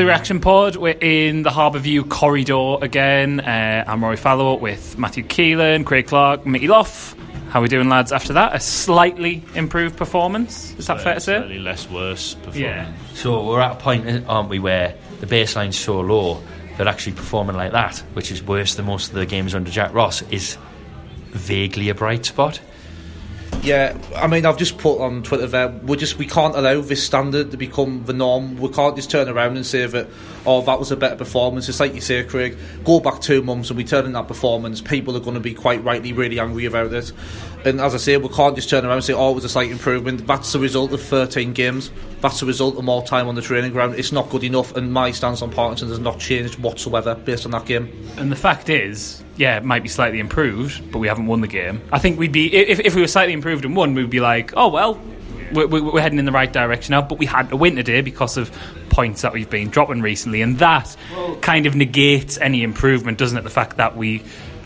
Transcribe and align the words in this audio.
To 0.00 0.04
the 0.04 0.08
Reaction 0.08 0.40
Pod. 0.40 0.76
We're 0.76 0.96
in 0.98 1.42
the 1.42 1.50
Harbour 1.50 1.78
View 1.78 2.04
corridor 2.04 2.76
again. 2.80 3.38
Uh, 3.38 3.84
I'm 3.86 4.02
Rory 4.02 4.16
Fallow 4.16 4.54
with 4.54 4.96
Matthew 4.96 5.22
Keelan, 5.22 5.84
Craig 5.84 6.06
Clark, 6.06 6.46
Mickey 6.46 6.68
Loff. 6.68 7.14
How 7.50 7.58
are 7.58 7.62
we 7.62 7.68
doing, 7.68 7.90
lads, 7.90 8.10
after 8.10 8.32
that? 8.32 8.54
A 8.54 8.60
slightly 8.60 9.44
improved 9.54 9.98
performance? 9.98 10.74
Is 10.78 10.86
that 10.86 11.02
fair 11.02 11.14
to 11.16 11.20
say? 11.20 11.36
Slightly 11.36 11.58
less 11.58 11.86
worse 11.90 12.32
performance. 12.32 12.56
Yeah. 12.56 12.90
So 13.12 13.46
we're 13.46 13.60
at 13.60 13.72
a 13.72 13.74
point, 13.74 14.24
aren't 14.26 14.48
we, 14.48 14.58
where 14.58 14.94
the 15.20 15.26
baseline's 15.26 15.76
so 15.76 16.00
low 16.00 16.42
that 16.78 16.86
actually 16.86 17.12
performing 17.12 17.56
like 17.56 17.72
that, 17.72 17.98
which 18.14 18.32
is 18.32 18.42
worse 18.42 18.76
than 18.76 18.86
most 18.86 19.10
of 19.10 19.16
the 19.16 19.26
games 19.26 19.54
under 19.54 19.70
Jack 19.70 19.92
Ross, 19.92 20.22
is 20.30 20.56
vaguely 21.26 21.90
a 21.90 21.94
bright 21.94 22.24
spot. 22.24 22.58
Yeah, 23.62 23.94
I 24.16 24.26
mean, 24.26 24.46
I've 24.46 24.56
just 24.56 24.78
put 24.78 25.02
on 25.02 25.22
Twitter 25.22 25.46
there. 25.46 25.68
We 25.68 25.98
just 25.98 26.16
we 26.16 26.24
can't 26.24 26.56
allow 26.56 26.80
this 26.80 27.04
standard 27.04 27.50
to 27.50 27.58
become 27.58 28.04
the 28.06 28.14
norm. 28.14 28.56
We 28.56 28.70
can't 28.70 28.96
just 28.96 29.10
turn 29.10 29.28
around 29.28 29.56
and 29.56 29.66
say 29.66 29.84
that, 29.84 30.08
oh, 30.46 30.62
that 30.62 30.78
was 30.78 30.90
a 30.90 30.96
better 30.96 31.16
performance. 31.16 31.68
It's 31.68 31.78
like 31.78 31.94
you 31.94 32.00
say, 32.00 32.24
Craig. 32.24 32.56
Go 32.84 33.00
back 33.00 33.20
two 33.20 33.42
months 33.42 33.68
and 33.68 33.76
we 33.76 33.84
turn 33.84 34.06
in 34.06 34.12
that 34.12 34.28
performance. 34.28 34.80
People 34.80 35.14
are 35.14 35.20
going 35.20 35.34
to 35.34 35.40
be 35.40 35.52
quite 35.52 35.84
rightly 35.84 36.14
really 36.14 36.40
angry 36.40 36.64
about 36.64 36.94
it. 36.94 37.12
And 37.66 37.82
as 37.82 37.94
I 37.94 37.98
say, 37.98 38.16
we 38.16 38.30
can't 38.30 38.56
just 38.56 38.70
turn 38.70 38.86
around 38.86 38.96
and 38.96 39.04
say, 39.04 39.12
oh, 39.12 39.32
it 39.32 39.34
was 39.34 39.44
a 39.44 39.50
slight 39.50 39.70
improvement. 39.70 40.26
That's 40.26 40.52
the 40.52 40.58
result 40.58 40.94
of 40.94 41.02
13 41.02 41.52
games. 41.52 41.90
That's 42.22 42.40
the 42.40 42.46
result 42.46 42.78
of 42.78 42.84
more 42.84 43.04
time 43.04 43.28
on 43.28 43.34
the 43.34 43.42
training 43.42 43.72
ground. 43.72 43.96
It's 43.96 44.12
not 44.12 44.30
good 44.30 44.42
enough. 44.42 44.74
And 44.74 44.90
my 44.90 45.10
stance 45.10 45.42
on 45.42 45.50
Parkinson 45.50 45.88
has 45.88 45.98
not 45.98 46.18
changed 46.18 46.58
whatsoever 46.58 47.14
based 47.14 47.44
on 47.44 47.50
that 47.50 47.66
game. 47.66 47.92
And 48.16 48.32
the 48.32 48.36
fact 48.36 48.70
is, 48.70 49.22
yeah, 49.40 49.56
it 49.56 49.64
might 49.64 49.82
be 49.82 49.88
slightly 49.88 50.20
improved, 50.20 50.92
but 50.92 50.98
we 50.98 51.08
haven't 51.08 51.26
won 51.26 51.40
the 51.40 51.48
game. 51.48 51.80
I 51.90 51.98
think 51.98 52.18
we'd 52.18 52.30
be, 52.30 52.54
if, 52.54 52.78
if 52.80 52.94
we 52.94 53.00
were 53.00 53.06
slightly 53.08 53.32
improved 53.32 53.64
and 53.64 53.74
won, 53.74 53.94
we'd 53.94 54.10
be 54.10 54.20
like, 54.20 54.52
oh, 54.54 54.68
well, 54.68 55.00
we're, 55.50 55.66
we're 55.66 56.00
heading 56.02 56.18
in 56.18 56.26
the 56.26 56.30
right 56.32 56.52
direction 56.52 56.92
now, 56.92 57.00
but 57.00 57.18
we 57.18 57.24
had 57.24 57.50
a 57.50 57.56
win 57.56 57.74
today 57.74 58.02
because 58.02 58.36
of 58.36 58.54
points 58.90 59.22
that 59.22 59.32
we've 59.32 59.48
been 59.48 59.70
dropping 59.70 60.02
recently, 60.02 60.42
and 60.42 60.58
that 60.58 60.94
kind 61.40 61.64
of 61.64 61.74
negates 61.74 62.36
any 62.38 62.62
improvement, 62.62 63.16
doesn't 63.16 63.38
it? 63.38 63.42
The 63.42 63.48
fact 63.50 63.78
that 63.78 63.96
we 63.96 64.22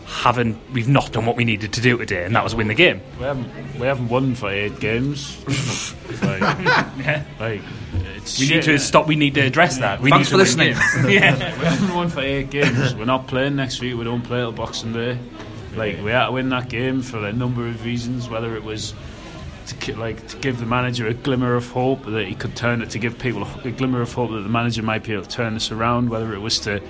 haven't, 0.07 0.59
we've 0.73 0.89
not 0.89 1.13
done 1.13 1.25
what 1.25 1.37
we 1.37 1.45
needed 1.45 1.73
to 1.75 1.81
do 1.81 1.97
today, 1.99 2.25
and 2.25 2.35
that 2.35 2.43
was 2.43 2.57
win 2.57 2.67
the 2.67 2.75
game. 2.75 3.01
We 3.19 3.25
haven't 3.27 3.79
we 3.79 3.87
haven't 3.87 4.09
won 4.09 4.35
for 4.35 4.51
eight 4.51 4.81
games. 4.81 5.39
like, 6.23 6.41
Yeah. 6.99 7.25
like, 7.39 7.63
We 8.25 8.47
shit. 8.47 8.57
need 8.57 8.63
to 8.73 8.79
stop. 8.79 9.07
We 9.07 9.17
need 9.17 9.35
to 9.35 9.41
address 9.43 9.79
that. 9.79 10.01
We 10.01 10.11
Thanks 10.11 10.31
need 10.33 10.39
for 10.39 10.45
to 10.45 10.57
win 10.59 10.75
listening. 10.75 11.05
games. 11.05 11.15
yeah. 11.15 11.59
We 11.59 11.65
haven't 11.67 11.95
won 11.95 12.09
for 12.09 12.21
eight 12.21 12.51
games. 12.51 12.95
We're 12.95 13.05
not 13.05 13.27
playing 13.27 13.57
next 13.57 13.81
week. 13.81 13.97
We 13.97 14.05
don't 14.05 14.23
play 14.23 14.39
till 14.41 14.53
Boxing 14.53 14.93
Day. 14.93 15.19
Like 15.77 16.03
we 16.03 16.11
had 16.11 16.27
to 16.27 16.33
win 16.33 16.49
that 16.51 16.69
game 16.69 17.03
for 17.03 17.25
a 17.27 17.33
number 17.33 17.67
of 17.67 17.85
reasons. 17.85 18.29
Whether 18.29 18.57
it 18.57 18.63
was 18.65 18.95
to 19.67 19.97
like 19.97 20.27
to 20.29 20.37
give 20.39 20.59
the 20.59 20.67
manager 20.67 21.07
a 21.07 21.15
glimmer 21.15 21.55
of 21.55 21.69
hope 21.71 22.05
that 22.07 22.27
he 22.27 22.35
could 22.35 22.55
turn 22.55 22.83
it 22.83 22.91
to 22.91 22.99
give 22.99 23.19
people 23.19 23.47
a 23.65 23.71
glimmer 23.71 24.01
of 24.03 24.13
hope 24.13 24.31
that 24.31 24.41
the 24.41 24.49
manager 24.49 24.83
might 24.83 25.05
be 25.05 25.13
able 25.13 25.25
to 25.25 25.29
turn 25.29 25.55
this 25.55 25.71
around. 25.71 26.09
Whether 26.11 26.35
it 26.35 26.41
was 26.41 26.59
to 26.61 26.83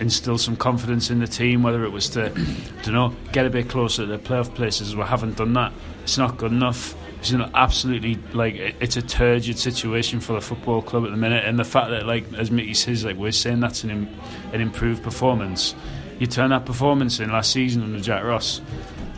instill 0.00 0.38
some 0.38 0.56
confidence 0.56 1.10
in 1.10 1.18
the 1.18 1.26
team. 1.26 1.62
Whether 1.62 1.84
it 1.84 1.90
was 1.90 2.08
to, 2.10 2.32
you 2.84 2.92
know, 2.92 3.14
get 3.32 3.46
a 3.46 3.50
bit 3.50 3.68
closer 3.68 4.06
to 4.06 4.06
the 4.06 4.18
playoff 4.18 4.54
places. 4.54 4.94
We 4.96 5.02
haven't 5.02 5.36
done 5.36 5.52
that. 5.54 5.72
It's 6.02 6.18
not 6.18 6.36
good 6.36 6.52
enough. 6.52 6.94
It's 7.20 7.30
an 7.32 7.50
absolutely 7.54 8.16
like 8.32 8.54
it's 8.80 8.96
a 8.96 9.02
turgid 9.02 9.58
situation 9.58 10.20
for 10.20 10.34
the 10.34 10.40
football 10.40 10.82
club 10.82 11.04
at 11.04 11.10
the 11.10 11.16
minute, 11.16 11.44
and 11.44 11.58
the 11.58 11.64
fact 11.64 11.90
that 11.90 12.06
like 12.06 12.32
as 12.34 12.50
Mickey 12.50 12.74
says, 12.74 13.04
like 13.04 13.16
we're 13.16 13.32
saying 13.32 13.60
that's 13.60 13.82
an 13.84 13.90
Im- 13.90 14.08
an 14.52 14.60
improved 14.60 15.02
performance. 15.02 15.74
You 16.20 16.26
turn 16.26 16.50
that 16.50 16.64
performance 16.64 17.20
in 17.20 17.30
last 17.30 17.52
season 17.52 17.82
under 17.82 18.00
Jack 18.00 18.24
Ross, 18.24 18.60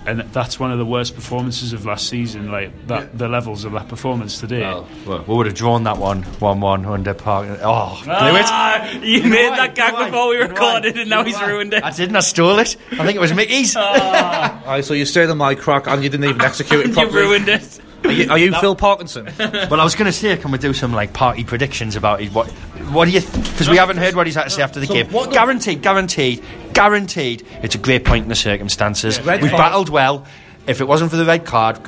and 0.06 0.20
that's 0.32 0.58
one 0.60 0.70
of 0.72 0.78
the 0.78 0.84
worst 0.84 1.14
performances 1.14 1.72
of 1.74 1.84
last 1.86 2.08
season. 2.08 2.50
Like 2.50 2.86
that, 2.88 3.16
the 3.16 3.28
levels 3.28 3.64
of 3.64 3.72
that 3.72 3.88
performance 3.88 4.38
today. 4.40 4.60
Well, 4.62 4.86
well, 5.06 5.24
we 5.26 5.34
would 5.36 5.46
have 5.46 5.54
drawn 5.54 5.84
that 5.84 5.96
one 5.98 6.22
1 6.22 6.60
1 6.60 6.84
under 6.86 7.14
Park. 7.14 7.48
Oh, 7.62 8.00
blew 8.04 8.12
it. 8.12 8.44
Ah, 8.48 8.90
you 9.02 9.22
know 9.22 9.28
made 9.28 9.48
why? 9.50 9.56
that 9.56 9.74
gag 9.74 9.92
You 9.98 10.04
before 10.06 10.28
we 10.30 10.36
why? 10.36 10.42
You 10.42 10.48
know 10.48 10.48
recorded, 10.54 10.94
why? 10.94 11.00
and 11.02 11.10
now 11.10 11.18
You 11.20 11.24
he's 11.26 11.34
why? 11.36 11.50
ruined 11.50 11.74
it. 11.74 11.84
I 11.84 11.90
didn't, 11.90 12.16
I 12.16 12.20
stole 12.20 12.58
it. 12.58 12.76
I 12.92 13.04
think 13.04 13.16
it 13.16 13.20
was 13.20 13.32
Mickey's. 13.34 13.74
Aye, 13.76 14.80
so 14.82 14.94
you 14.94 15.04
stayed 15.04 15.28
on 15.30 15.38
my 15.38 15.54
crack 15.54 15.86
and 15.86 16.02
you 16.02 16.08
didn't 16.08 16.28
even 16.28 16.40
execute 16.42 16.86
it 16.86 16.92
properly. 16.92 17.22
you 17.22 17.28
properly. 17.28 17.38
ruined 17.38 17.48
it. 17.48 17.80
Are 18.04 18.10
you, 18.12 18.30
are 18.30 18.38
you 18.38 18.52
Phil 18.60 18.74
Parkinson? 18.76 19.28
well, 19.38 19.80
I 19.80 19.84
was 19.84 19.94
going 19.94 20.06
to 20.06 20.12
say, 20.12 20.36
can 20.36 20.50
we 20.50 20.58
do 20.58 20.72
some 20.72 20.92
like 20.92 21.12
party 21.12 21.44
predictions 21.44 21.96
about 21.96 22.20
it? 22.20 22.32
What, 22.32 22.48
what 22.92 23.04
do 23.06 23.10
you? 23.12 23.20
Because 23.20 23.68
we 23.68 23.76
haven't 23.76 23.98
heard 23.98 24.14
what 24.14 24.26
he's 24.26 24.34
had 24.36 24.44
to 24.44 24.50
say 24.50 24.62
after 24.62 24.80
the 24.80 24.86
So 24.86 24.94
game. 24.94 25.08
what 25.10 25.28
the- 25.30 25.34
guaranteed, 25.34 25.82
guaranteed, 25.82 26.42
guaranteed. 26.72 27.46
It's 27.62 27.74
a 27.74 27.78
great 27.78 28.04
point 28.04 28.24
in 28.24 28.28
the 28.28 28.34
circumstances. 28.34 29.20
Red 29.20 29.42
We've 29.42 29.50
battled 29.52 29.88
well. 29.88 30.26
If 30.66 30.80
it 30.80 30.84
wasn't 30.84 31.10
for 31.10 31.16
the 31.16 31.24
red 31.24 31.44
card, 31.46 31.78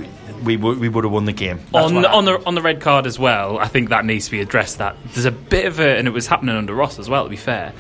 we 0.45 0.57
would 0.57 0.79
we 0.79 0.89
would 0.89 1.05
have 1.05 1.13
won 1.13 1.25
the 1.27 1.33
game. 1.33 1.61
That's 1.73 1.93
on 1.93 2.03
the, 2.03 2.11
on 2.11 2.25
the 2.25 2.45
on 2.47 2.55
the 2.55 2.63
red 2.63 2.81
card 2.81 3.07
as 3.07 3.19
well. 3.19 3.59
I 3.59 3.69
think 3.69 3.91
that 3.91 4.05
needs 4.05 4.25
to 4.27 4.31
be 4.31 4.41
addressed. 4.41 4.79
That 4.79 4.97
there's 5.13 5.27
a 5.27 5.31
bit 5.31 5.67
of 5.67 5.79
a, 5.79 5.97
and 5.99 6.09
it 6.09 6.11
was 6.11 6.27
happening 6.27 6.57
under 6.57 6.75
Ross 6.75 6.99
as 6.99 7.09
well. 7.09 7.25
To 7.25 7.31
be 7.31 7.37
fair, 7.37 7.73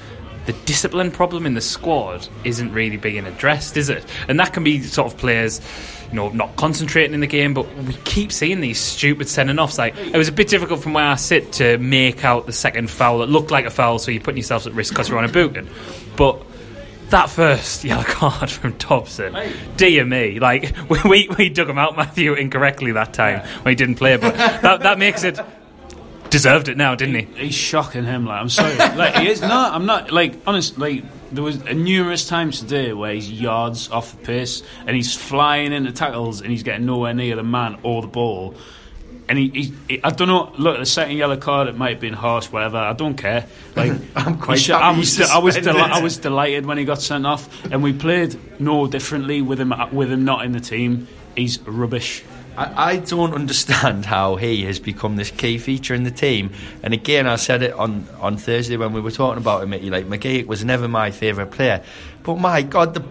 the 0.46 0.52
discipline 0.64 1.10
problem 1.10 1.46
in 1.46 1.54
the 1.54 1.60
squad 1.60 2.26
isn't 2.44 2.72
really 2.72 2.96
being 2.96 3.26
addressed, 3.26 3.76
is 3.76 3.88
it? 3.88 4.04
And 4.28 4.38
that 4.40 4.52
can 4.52 4.64
be 4.64 4.82
sort 4.82 5.12
of 5.12 5.18
players. 5.18 5.60
You 6.10 6.16
know, 6.16 6.28
not 6.28 6.56
concentrating 6.56 7.14
in 7.14 7.20
the 7.20 7.26
game, 7.26 7.54
but 7.54 7.74
we 7.74 7.94
keep 8.04 8.32
seeing 8.32 8.60
these 8.60 8.78
stupid 8.78 9.30
sending 9.30 9.58
offs. 9.58 9.78
Like 9.78 9.96
it 9.96 10.16
was 10.16 10.28
a 10.28 10.32
bit 10.32 10.48
difficult 10.48 10.82
from 10.82 10.92
where 10.92 11.06
I 11.06 11.14
sit 11.14 11.52
to 11.54 11.78
make 11.78 12.22
out 12.22 12.44
the 12.44 12.52
second 12.52 12.90
foul 12.90 13.20
that 13.20 13.30
looked 13.30 13.50
like 13.50 13.64
a 13.64 13.70
foul, 13.70 13.98
so 13.98 14.10
you're 14.10 14.20
putting 14.20 14.36
yourself 14.36 14.66
at 14.66 14.74
risk 14.74 14.92
because 14.92 15.08
you're 15.08 15.16
on 15.16 15.24
a 15.24 15.32
booking. 15.32 15.70
But 16.16 16.42
that 17.08 17.30
first 17.30 17.82
yellow 17.84 18.02
card 18.02 18.50
from 18.50 18.72
Dobson, 18.72 19.34
dear 19.76 20.04
me, 20.04 20.38
like 20.38 20.74
we, 21.04 21.30
we 21.38 21.48
dug 21.48 21.70
him 21.70 21.78
out, 21.78 21.96
Matthew, 21.96 22.34
incorrectly 22.34 22.92
that 22.92 23.14
time 23.14 23.40
when 23.62 23.72
he 23.72 23.76
didn't 23.76 23.94
play, 23.94 24.18
but 24.18 24.34
that, 24.36 24.80
that 24.80 24.98
makes 24.98 25.24
it 25.24 25.38
deserved 26.32 26.68
it 26.68 26.76
now, 26.76 26.94
didn't 26.96 27.14
he? 27.14 27.44
He's 27.46 27.54
shocking 27.54 28.04
him. 28.04 28.26
Like 28.26 28.40
I'm 28.40 28.48
sorry. 28.48 28.74
like 28.96 29.14
he 29.16 29.28
is. 29.28 29.40
not. 29.40 29.72
I'm 29.74 29.86
not. 29.86 30.10
Like 30.10 30.34
honest. 30.46 30.78
Like 30.78 31.04
there 31.30 31.44
was 31.44 31.62
uh, 31.62 31.72
numerous 31.72 32.26
times 32.26 32.58
today 32.60 32.92
where 32.92 33.14
he's 33.14 33.30
yards 33.30 33.88
off 33.90 34.10
the 34.18 34.24
pace 34.26 34.62
and 34.86 34.96
he's 34.96 35.14
flying 35.14 35.72
into 35.72 35.92
tackles 35.92 36.40
and 36.40 36.50
he's 36.50 36.62
getting 36.64 36.86
nowhere 36.86 37.14
near 37.14 37.36
the 37.36 37.42
man 37.44 37.78
or 37.84 38.02
the 38.02 38.08
ball. 38.08 38.54
And 39.28 39.38
he, 39.38 39.48
he, 39.50 39.72
he- 39.88 40.02
I 40.02 40.10
don't 40.10 40.28
know. 40.28 40.52
Look, 40.58 40.78
the 40.78 40.84
second 40.84 41.16
yellow 41.16 41.36
card, 41.36 41.68
it 41.68 41.76
might 41.76 41.90
have 41.90 42.00
been 42.00 42.12
harsh, 42.12 42.46
whatever. 42.50 42.76
I 42.78 42.92
don't 42.92 43.16
care. 43.16 43.46
Like 43.76 43.92
I'm 44.16 44.38
quite 44.38 44.58
he 44.58 44.72
happy 44.72 44.84
I 44.84 44.98
was, 44.98 45.16
de- 45.16 45.24
I 45.24 45.38
was, 45.38 45.56
deli- 45.56 45.80
I 45.80 46.02
was 46.02 46.18
delighted 46.18 46.66
when 46.66 46.76
he 46.76 46.84
got 46.84 47.00
sent 47.00 47.24
off, 47.24 47.64
and 47.70 47.82
we 47.82 47.92
played 47.92 48.36
no 48.60 48.86
differently 48.88 49.40
with 49.40 49.60
him. 49.60 49.72
With 49.92 50.10
him 50.10 50.24
not 50.24 50.44
in 50.44 50.52
the 50.52 50.60
team, 50.60 51.06
he's 51.36 51.60
rubbish. 51.60 52.24
I, 52.56 52.90
I 52.90 52.96
don't 52.98 53.34
understand 53.34 54.04
how 54.04 54.36
he 54.36 54.64
has 54.64 54.78
become 54.78 55.16
this 55.16 55.30
key 55.30 55.58
feature 55.58 55.94
in 55.94 56.04
the 56.04 56.10
team. 56.10 56.50
And 56.82 56.94
again, 56.94 57.26
I 57.26 57.36
said 57.36 57.62
it 57.62 57.72
on, 57.72 58.06
on 58.20 58.36
Thursday 58.36 58.76
when 58.76 58.92
we 58.92 59.00
were 59.00 59.10
talking 59.10 59.40
about 59.40 59.62
him. 59.62 59.70
Mickey, 59.70 59.90
Like 59.90 60.06
McGee 60.06 60.46
was 60.46 60.64
never 60.64 60.88
my 60.88 61.10
favourite 61.10 61.50
player, 61.50 61.82
but 62.22 62.38
my 62.38 62.62
God, 62.62 62.94
the 62.94 63.04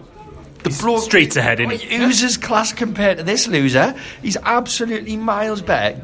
the 0.62 0.70
bloke 0.80 1.02
streets 1.02 1.36
ahead? 1.36 1.58
Who's 1.58 2.20
his 2.20 2.36
class 2.36 2.72
compared 2.72 3.18
to 3.18 3.24
this 3.24 3.48
loser? 3.48 3.94
He's 4.22 4.36
absolutely 4.36 5.16
miles 5.16 5.60
better. 5.60 6.00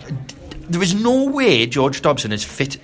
There 0.68 0.82
is 0.82 0.94
no 0.94 1.26
way 1.30 1.66
George 1.66 2.02
Dobson 2.02 2.32
is 2.32 2.42
fit 2.44 2.74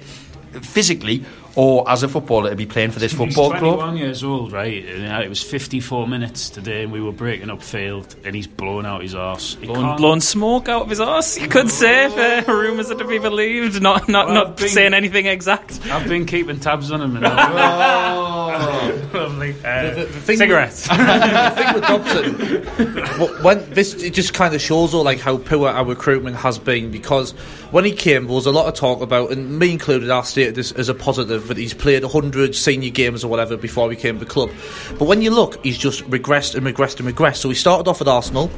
physically 0.62 1.25
or 1.56 1.89
as 1.89 2.03
a 2.03 2.09
footballer 2.09 2.51
to 2.51 2.56
be 2.56 2.67
playing 2.67 2.91
for 2.91 2.99
this 2.99 3.12
He's 3.12 3.19
football 3.19 3.51
21 3.51 3.79
club. 3.79 3.97
years 3.97 4.25
old, 4.25 4.53
right? 4.53 4.85
And 4.85 5.23
it 5.23 5.29
was 5.29 5.43
54 5.43 6.06
minutes 6.09 6.51
today, 6.51 6.83
and 6.83 6.93
we 6.93 7.01
were 7.01 7.12
breaking 7.12 7.51
up 7.51 7.62
field, 7.62 8.15
and 8.25 8.35
he's 8.35 8.47
blowing 8.47 8.87
out 8.87 9.03
his 9.03 9.15
arse. 9.15 9.56
He 9.61 9.67
Blowing, 9.67 9.97
can't- 9.99 10.23
smoke 10.23 10.69
out 10.69 10.83
of 10.83 10.91
his 10.91 11.01
arse, 11.01 11.39
you 11.39 11.49
could 11.49 11.71
say, 11.71 12.06
if 12.06 12.49
uh, 12.49 12.53
rumours 12.53 12.91
are 12.91 12.97
to 12.97 13.06
be 13.06 13.19
believed. 13.19 13.81
Not 13.83 14.09
not, 14.09 14.27
Well, 14.27 14.35
not 14.35 14.56
being- 14.56 14.69
saying 14.71 14.95
anything 14.95 15.27
exact. 15.27 15.81
I've 15.87 16.09
been 16.09 16.27
keeping 16.27 16.59
tabs 16.61 16.91
on 16.91 17.01
him. 17.03 17.17
And 17.17 17.25
Lovely. 17.25 19.03
Uh, 19.64 19.94
The 19.94 20.05
thing- 20.06 20.37
Cigarettes. 20.37 20.82
the 20.88 21.52
thing 21.56 21.75
with 21.75 21.82
Dobson, 23.22 23.43
when 23.43 23.70
this 23.70 23.94
it 23.94 24.12
just 24.12 24.34
kind 24.34 24.55
of 24.55 24.61
shows 24.61 24.93
all 24.93 25.05
like 25.05 25.20
how 25.20 25.38
poor 25.38 25.69
our 25.69 25.84
recruitment 25.87 26.37
has 26.37 26.58
been 26.58 26.90
because 26.90 27.32
when 27.70 27.84
he 27.84 27.93
came, 27.93 28.26
there 28.26 28.34
was 28.34 28.44
a 28.46 28.52
lot 28.52 28.66
of 28.66 28.75
talk 28.75 29.00
about, 29.00 29.31
and 29.32 29.58
me 29.58 29.72
included, 29.72 30.11
I 30.11 30.20
stated 30.22 30.55
this 30.55 30.70
as 30.72 30.88
a 30.90 30.94
positive 30.94 31.49
that 31.49 31.56
he's 31.56 31.72
played 31.72 32.05
hundred 32.05 32.55
senior 32.55 32.90
games 32.90 33.25
or 33.25 33.28
whatever 33.28 33.56
before 33.56 33.90
he 33.90 33.96
came 33.96 34.19
to 34.19 34.25
the 34.25 34.31
club. 34.31 34.50
But 34.99 35.06
when 35.06 35.22
you 35.22 35.31
look, 35.31 35.64
he's 35.64 35.78
just 35.78 36.05
regressed 36.11 36.55
and 36.55 36.66
regressed 36.66 37.00
and 37.00 37.08
regressed. 37.08 37.37
So 37.37 37.49
he 37.49 37.55
started 37.55 37.88
off 37.88 38.00
at 38.02 38.08
Arsenal. 38.08 38.50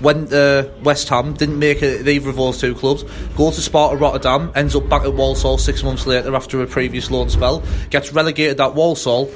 Went 0.00 0.32
uh, 0.32 0.66
West 0.82 1.10
Ham, 1.10 1.34
didn't 1.34 1.58
make 1.58 1.82
it 1.82 2.08
either 2.08 2.30
of 2.30 2.36
those 2.36 2.58
two 2.58 2.74
clubs. 2.74 3.02
Goes 3.36 3.56
to 3.56 3.60
Sparta 3.62 3.96
Rotterdam, 3.98 4.50
ends 4.54 4.74
up 4.74 4.88
back 4.88 5.02
at 5.02 5.12
Walsall 5.12 5.58
six 5.58 5.82
months 5.82 6.06
later 6.06 6.34
after 6.34 6.62
a 6.62 6.66
previous 6.66 7.10
loan 7.10 7.28
spell. 7.28 7.62
Gets 7.90 8.10
relegated 8.10 8.58
at 8.62 8.74
Walsall, 8.74 9.30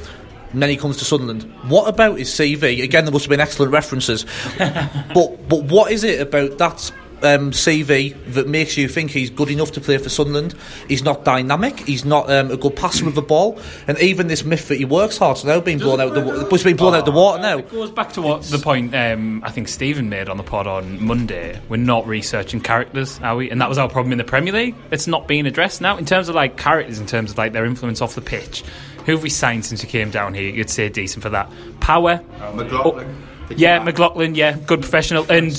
and 0.54 0.62
then 0.62 0.70
he 0.70 0.76
comes 0.76 0.98
to 0.98 1.04
Sunderland. 1.04 1.42
What 1.68 1.88
about 1.88 2.16
his 2.16 2.30
CV? 2.30 2.84
Again, 2.84 3.04
there 3.04 3.12
must 3.12 3.24
have 3.24 3.30
been 3.30 3.40
excellent 3.40 3.72
references. 3.72 4.24
but 4.58 5.48
but 5.48 5.64
what 5.64 5.90
is 5.90 6.04
it 6.04 6.20
about 6.20 6.58
that 6.58 6.92
um, 7.24 7.50
CV 7.50 8.14
that 8.34 8.46
makes 8.48 8.76
you 8.76 8.88
think 8.88 9.10
he's 9.10 9.30
good 9.30 9.50
enough 9.50 9.72
to 9.72 9.80
play 9.80 9.98
for 9.98 10.08
Sunderland? 10.08 10.54
He's 10.88 11.02
not 11.02 11.24
dynamic. 11.24 11.80
He's 11.80 12.04
not 12.04 12.30
um, 12.30 12.50
a 12.50 12.56
good 12.56 12.76
passer 12.76 13.06
of 13.06 13.14
the 13.14 13.22
ball. 13.22 13.58
And 13.86 13.98
even 13.98 14.26
this 14.26 14.44
myth 14.44 14.68
that 14.68 14.76
he 14.76 14.84
works 14.84 15.18
hard, 15.18 15.38
so 15.38 15.48
now 15.48 15.60
being 15.60 15.78
blown 15.78 16.00
out 16.00 16.14
the 16.14 16.20
wa- 16.20 16.48
it's 16.50 16.62
been 16.62 16.76
blown 16.76 16.94
out 16.94 17.04
the 17.04 17.12
water 17.12 17.40
now. 17.42 17.58
It 17.58 17.70
goes 17.70 17.90
back 17.90 18.12
to 18.14 18.22
what 18.22 18.42
the 18.42 18.58
point 18.58 18.94
um, 18.94 19.42
I 19.44 19.50
think 19.50 19.68
Stephen 19.68 20.08
made 20.08 20.28
on 20.28 20.36
the 20.36 20.42
pod 20.42 20.66
on 20.66 21.04
Monday. 21.04 21.60
We're 21.68 21.76
not 21.76 22.06
researching 22.06 22.60
characters, 22.60 23.18
are 23.22 23.36
we? 23.36 23.50
And 23.50 23.60
that 23.60 23.68
was 23.68 23.78
our 23.78 23.88
problem 23.88 24.12
in 24.12 24.18
the 24.18 24.24
Premier 24.24 24.52
League. 24.52 24.74
It's 24.90 25.06
not 25.06 25.26
being 25.26 25.46
addressed 25.46 25.80
now 25.80 25.96
in 25.96 26.04
terms 26.04 26.28
of 26.28 26.34
like 26.34 26.56
characters, 26.56 26.98
in 26.98 27.06
terms 27.06 27.30
of 27.32 27.38
like 27.38 27.52
their 27.52 27.64
influence 27.64 28.00
off 28.00 28.14
the 28.14 28.20
pitch. 28.20 28.62
Who 29.06 29.12
have 29.12 29.22
we 29.22 29.30
signed 29.30 29.66
since 29.66 29.82
we 29.82 29.88
came 29.88 30.10
down 30.10 30.32
here? 30.32 30.50
You'd 30.50 30.70
say 30.70 30.88
decent 30.88 31.22
for 31.22 31.28
that. 31.30 31.50
Power. 31.80 32.22
McLaughlin. 32.54 33.14
Yeah, 33.54 33.78
McLaughlin. 33.80 34.34
Yeah, 34.34 34.56
good 34.58 34.80
professional. 34.80 35.30
And 35.30 35.52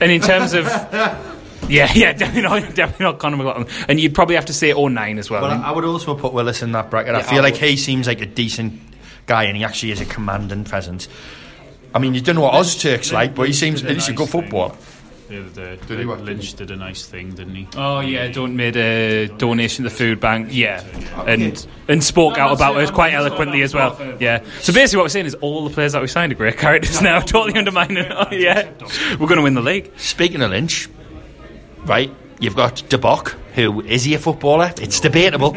and 0.00 0.10
in 0.12 0.20
terms 0.20 0.52
of. 0.54 0.66
Yeah, 1.68 1.90
yeah, 1.94 2.12
definitely 2.12 2.42
not, 2.42 2.74
definitely 2.74 3.04
not 3.04 3.18
Conor 3.18 3.36
McLaughlin. 3.36 3.66
And 3.88 4.00
you'd 4.00 4.14
probably 4.14 4.36
have 4.36 4.46
to 4.46 4.54
say 4.54 4.72
O'Nien 4.72 5.18
as 5.18 5.28
well. 5.28 5.42
Well, 5.42 5.50
I 5.62 5.70
would 5.70 5.84
also 5.84 6.14
put 6.14 6.32
Willis 6.32 6.62
in 6.62 6.72
that 6.72 6.88
bracket. 6.88 7.14
I 7.14 7.18
Yeah, 7.18 7.24
feel 7.24 7.38
I 7.40 7.42
like 7.42 7.56
he 7.56 7.76
seems 7.76 8.06
like 8.06 8.20
a 8.20 8.26
decent 8.26 8.80
guy, 9.26 9.44
and 9.44 9.56
he 9.56 9.64
actually 9.64 9.90
is 9.92 10.00
a 10.00 10.06
commanding 10.06 10.64
presence. 10.64 11.08
I 11.94 11.98
mean, 11.98 12.14
you 12.14 12.20
don't 12.20 12.36
know 12.36 12.42
what 12.42 12.54
Ozturk's 12.54 13.12
like, 13.12 13.34
but 13.34 13.46
he 13.46 13.52
seems 13.52 13.82
did 13.82 13.90
a 13.90 13.94
he's 13.94 14.08
a 14.08 14.12
good 14.12 14.28
footballer. 14.28 14.74
The 15.28 15.40
other 15.40 15.76
day, 15.76 15.78
Did 15.86 15.98
he? 15.98 16.04
Lynch 16.06 16.54
did 16.54 16.70
a 16.70 16.76
nice 16.76 17.04
thing, 17.04 17.34
didn't 17.34 17.54
he? 17.54 17.68
Oh 17.76 18.00
yeah, 18.00 18.28
don't 18.28 18.56
made 18.56 18.76
a 18.76 19.28
donation 19.28 19.84
to 19.84 19.90
the 19.90 19.94
food 19.94 20.20
bank. 20.20 20.48
Yeah, 20.52 20.82
and 21.26 21.66
and 21.86 22.02
spoke 22.02 22.38
out 22.38 22.52
about 22.52 22.80
it 22.80 22.92
quite 22.94 23.12
eloquently 23.12 23.60
as 23.60 23.74
well. 23.74 23.96
Yeah. 24.18 24.42
So 24.60 24.72
basically, 24.72 24.98
what 24.98 25.04
we're 25.04 25.08
saying 25.10 25.26
is 25.26 25.34
all 25.34 25.68
the 25.68 25.74
players 25.74 25.92
that 25.92 26.00
we 26.00 26.08
signed 26.08 26.32
are 26.32 26.34
great 26.34 26.56
characters 26.56 27.02
now, 27.02 27.20
totally 27.34 27.58
undermining. 27.58 28.06
Oh, 28.10 28.28
yeah, 28.32 28.70
we're 29.20 29.26
going 29.26 29.36
to 29.36 29.42
win 29.42 29.52
the 29.54 29.60
league. 29.60 29.92
Speaking 29.98 30.40
of 30.40 30.50
Lynch, 30.50 30.88
right? 31.84 32.10
You've 32.40 32.54
got 32.56 32.82
De 32.88 32.98
Bock, 32.98 33.36
who 33.54 33.80
is 33.82 34.04
he 34.04 34.14
a 34.14 34.18
footballer? 34.18 34.72
It's 34.80 35.00
debatable. 35.00 35.54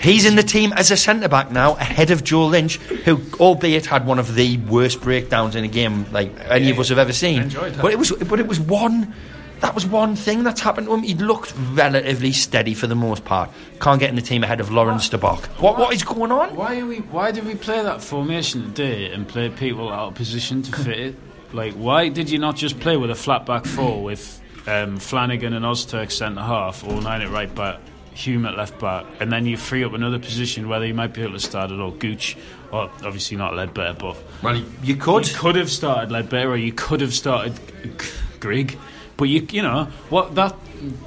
He's 0.00 0.24
in 0.24 0.34
the 0.34 0.42
team 0.42 0.72
as 0.72 0.90
a 0.90 0.96
centre 0.96 1.28
back 1.28 1.52
now, 1.52 1.74
ahead 1.74 2.10
of 2.10 2.24
Joel 2.24 2.48
Lynch, 2.48 2.76
who, 2.78 3.20
albeit 3.38 3.86
had 3.86 4.06
one 4.06 4.18
of 4.18 4.34
the 4.34 4.56
worst 4.58 5.00
breakdowns 5.00 5.54
in 5.54 5.62
a 5.62 5.68
game 5.68 6.10
like 6.10 6.32
any 6.48 6.70
of 6.70 6.78
us 6.80 6.88
have 6.88 6.98
ever 6.98 7.12
seen. 7.12 7.50
But 7.80 7.92
it 7.92 7.98
was, 7.98 8.10
but 8.12 8.40
it 8.40 8.48
was 8.48 8.58
one. 8.58 9.14
That 9.60 9.74
was 9.74 9.84
one 9.86 10.16
thing 10.16 10.42
that's 10.42 10.62
happened 10.62 10.86
to 10.86 10.94
him. 10.94 11.02
He 11.02 11.12
looked 11.14 11.52
relatively 11.74 12.32
steady 12.32 12.72
for 12.72 12.86
the 12.86 12.94
most 12.94 13.26
part. 13.26 13.50
Can't 13.78 14.00
get 14.00 14.08
in 14.08 14.16
the 14.16 14.22
team 14.22 14.42
ahead 14.42 14.58
of 14.58 14.70
Laurens 14.70 15.10
De 15.10 15.18
Bock. 15.18 15.44
What 15.60 15.78
what 15.78 15.92
is 15.94 16.02
going 16.02 16.32
on? 16.32 16.56
Why 16.56 16.80
are 16.80 16.86
we? 16.86 16.96
Why 16.98 17.30
did 17.30 17.44
we 17.46 17.54
play 17.54 17.82
that 17.82 18.02
formation 18.02 18.62
today 18.62 19.12
and 19.12 19.28
play 19.28 19.50
people 19.50 19.90
out 19.92 20.08
of 20.08 20.14
position 20.14 20.62
to 20.62 20.72
fit 20.84 20.98
it? 20.98 21.16
Like, 21.52 21.74
why 21.74 22.08
did 22.08 22.30
you 22.30 22.38
not 22.38 22.56
just 22.56 22.80
play 22.80 22.96
with 22.96 23.10
a 23.10 23.14
flat 23.14 23.44
back 23.44 23.66
four 23.66 24.02
with 24.02 24.40
um, 24.66 24.98
Flanagan 24.98 25.52
and 25.52 25.64
Ozturk 25.64 26.10
centre 26.10 26.40
half, 26.42 26.84
or 26.84 27.00
nine 27.00 27.22
at 27.22 27.30
right 27.30 27.52
back, 27.54 27.80
Hume 28.14 28.44
at 28.46 28.56
left 28.56 28.78
back, 28.80 29.06
and 29.20 29.32
then 29.32 29.46
you 29.46 29.56
free 29.56 29.84
up 29.84 29.92
another 29.92 30.18
position 30.18 30.68
where 30.68 30.84
you 30.84 30.94
might 30.94 31.14
be 31.14 31.22
able 31.22 31.32
to 31.34 31.40
start 31.40 31.70
it 31.70 31.78
or 31.80 31.92
Gooch, 31.92 32.36
or 32.72 32.90
obviously 33.04 33.36
not 33.36 33.52
Leadbitter, 33.52 33.98
but 33.98 34.16
Well, 34.42 34.56
you 34.82 34.96
could. 34.96 35.28
you 35.28 35.34
could 35.36 35.56
have 35.56 35.70
started 35.70 36.10
Leadbitter, 36.10 36.48
or 36.50 36.56
you 36.56 36.72
could 36.72 37.00
have 37.00 37.14
started 37.14 37.58
G- 37.98 38.08
Grigg. 38.40 38.78
But 39.16 39.28
you, 39.28 39.46
you 39.50 39.60
know, 39.62 39.84
what 40.08 40.34
that 40.36 40.56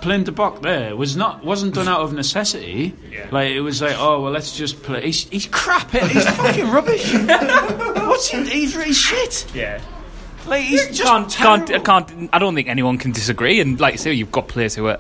playing 0.02 0.24
de 0.26 0.32
Bock 0.32 0.62
there 0.62 0.96
was 0.96 1.16
not 1.16 1.44
wasn't 1.44 1.74
done 1.74 1.88
out 1.88 2.02
of 2.02 2.14
necessity. 2.14 2.94
Like 3.32 3.52
it 3.52 3.62
was 3.62 3.82
like, 3.82 3.96
oh 3.98 4.22
well, 4.22 4.32
let's 4.32 4.56
just 4.56 4.84
play. 4.84 5.06
He's, 5.06 5.28
he's 5.30 5.48
crap. 5.48 5.90
He's 5.92 6.26
fucking 6.36 6.70
rubbish. 6.70 7.12
What's 7.14 8.28
he? 8.30 8.44
He's, 8.48 8.84
he's 8.84 8.98
shit. 8.98 9.48
Yeah. 9.56 9.82
Like 10.48 10.64
he's 10.64 10.88
just 10.88 11.04
Can't, 11.04 11.32
can't, 11.32 11.72
I 11.72 11.80
can't. 11.80 12.30
I 12.34 12.40
don't 12.40 12.54
think 12.56 12.68
anyone 12.68 12.98
can 12.98 13.12
disagree. 13.12 13.60
And 13.60 13.80
like 13.80 13.94
you 13.94 13.98
say, 13.98 14.14
you've 14.14 14.32
got 14.32 14.48
players 14.48 14.76
who 14.76 14.88
are 14.88 15.00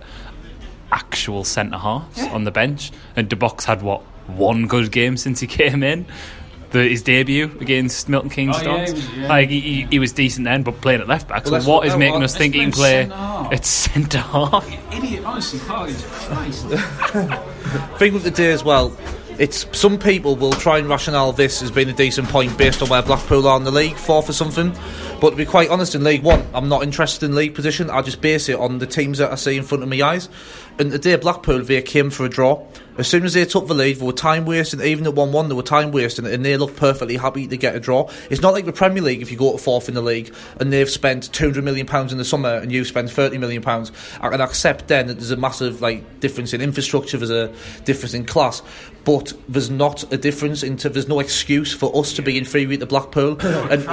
actual 0.92 1.44
centre 1.44 1.78
halves 1.78 2.22
on 2.28 2.44
the 2.44 2.52
bench, 2.52 2.92
and 3.16 3.28
De 3.30 3.36
Bock's 3.36 3.66
had 3.66 3.82
what 3.82 4.02
one 4.28 4.68
good 4.68 4.92
game 4.92 5.18
since 5.18 5.40
he 5.40 5.48
came 5.62 5.84
in. 5.84 6.06
The, 6.72 6.88
his 6.88 7.04
debut 7.04 7.56
against 7.62 8.10
Milton 8.10 8.32
Keynes 8.32 8.56
Oh, 8.58 8.62
yeah, 8.64 8.66
Dons. 8.78 8.90
he 8.90 8.96
was- 8.96 9.18
yeah. 9.18 9.28
Like 9.28 9.50
he, 9.50 9.60
he, 9.60 9.82
he 9.92 10.00
was 10.00 10.12
decent 10.12 10.46
then, 10.46 10.64
but 10.64 10.82
playing 10.82 11.02
at 11.02 11.08
left 11.08 11.28
back. 11.28 11.46
So 11.46 11.52
that's 11.52 11.68
what 11.68 11.82
what- 11.82 11.88
is 11.88 11.96
making 11.96 12.16
well, 12.16 12.24
us 12.24 12.36
think 12.36 12.56
he 12.56 12.62
can 12.62 12.72
play 12.72 13.06
play 13.06 13.16
centre-half. 13.16 13.54
at 13.54 13.66
centre 13.66 14.18
half? 14.18 14.94
Idiot, 14.96 15.24
honestly, 15.24 15.60
Hargis, 15.60 16.04
Christ. 16.28 16.66
thing 18.00 18.14
with 18.16 18.24
the 18.24 18.32
day 18.32 18.52
as 18.52 18.64
well, 18.64 18.90
it's 19.40 19.66
some 19.78 19.98
people 19.98 20.36
will 20.36 20.52
try 20.52 20.78
and 20.78 20.88
rationale 20.88 21.32
this 21.32 21.62
as 21.62 21.72
being 21.72 21.90
a 21.90 21.94
decent 21.94 22.30
point 22.30 22.58
based 22.58 22.82
on 22.82 22.90
where 22.90 23.02
Blackpool 23.02 23.48
are 23.48 23.58
in 23.58 23.64
the 23.64 23.72
league, 23.72 23.96
fourth 23.96 24.30
or 24.30 24.34
something. 24.34 24.72
But 25.20 25.32
to 25.32 25.36
be 25.36 25.46
quite 25.46 25.70
honest, 25.70 25.96
in 25.96 26.04
League 26.04 26.24
One, 26.24 26.46
I'm 26.54 26.70
not 26.70 26.84
interested 26.84 27.26
in 27.26 27.36
league 27.36 27.56
position. 27.56 27.90
I 27.90 28.02
just 28.02 28.22
base 28.22 28.50
it 28.50 28.60
on 28.60 28.80
the 28.80 28.88
teams 28.88 29.18
that 29.18 29.32
I 29.32 29.36
see 29.36 29.58
in 29.58 29.64
front 29.64 29.84
of 29.84 29.90
my 29.90 30.02
eyes. 30.02 30.30
And 30.80 30.92
today, 30.92 31.16
Blackpool, 31.16 31.64
they 31.64 31.82
came 31.82 32.10
for 32.10 32.26
a 32.26 32.30
draw. 32.30 32.66
As 32.98 33.08
soon 33.08 33.26
as 33.26 33.34
they 33.34 33.46
took 33.46 33.68
the 33.68 33.74
lead, 33.74 33.98
they 33.98 34.06
were 34.06 34.14
time 34.14 34.46
wasting. 34.46 34.82
Even 34.82 35.06
at 35.08 35.16
1 35.16 35.32
1, 35.32 35.50
they 35.50 35.56
were 35.56 35.64
time 35.64 35.92
wasting, 35.92 36.26
and 36.26 36.46
they 36.46 36.58
looked 36.58 36.78
perfectly 36.78 37.18
happy 37.18 37.48
to 37.48 37.58
get 37.58 37.76
a 37.76 37.80
draw. 37.80 38.10
It's 38.30 38.42
not 38.42 38.54
like 38.54 38.66
the 38.66 38.74
Premier 38.74 39.02
League 39.02 39.22
if 39.22 39.32
you 39.32 39.38
go 39.38 39.52
to 39.52 39.58
fourth 39.58 39.88
in 39.88 39.96
the 39.96 40.02
league 40.02 40.34
and 40.60 40.72
they've 40.72 40.90
spent 40.90 41.32
£200 41.32 41.64
million 41.64 41.88
in 42.12 42.18
the 42.18 42.26
summer 42.26 42.56
and 42.56 42.72
you 42.72 42.86
spend 42.86 43.10
£30 43.10 43.40
million. 43.40 43.64
I 43.68 44.30
can 44.30 44.42
accept 44.42 44.88
then 44.88 45.08
that 45.08 45.16
there's 45.16 45.32
a 45.32 45.38
massive 45.38 45.82
like 45.82 46.20
difference 46.20 46.54
in 46.54 46.62
infrastructure, 46.62 47.18
there's 47.18 47.30
a 47.30 47.54
difference 47.86 48.14
in 48.14 48.26
class, 48.26 48.62
but 49.06 49.34
there's 49.50 49.70
not 49.70 50.12
a 50.14 50.18
difference 50.18 50.64
into 50.64 50.90
there's 50.90 51.08
no 51.08 51.20
excuse 51.20 51.74
for 51.74 51.96
us 51.96 52.14
to 52.14 52.22
be 52.22 52.38
inferior 52.38 52.78
to 52.78 52.86
Blackpool. 52.86 53.32
and, 53.42 53.86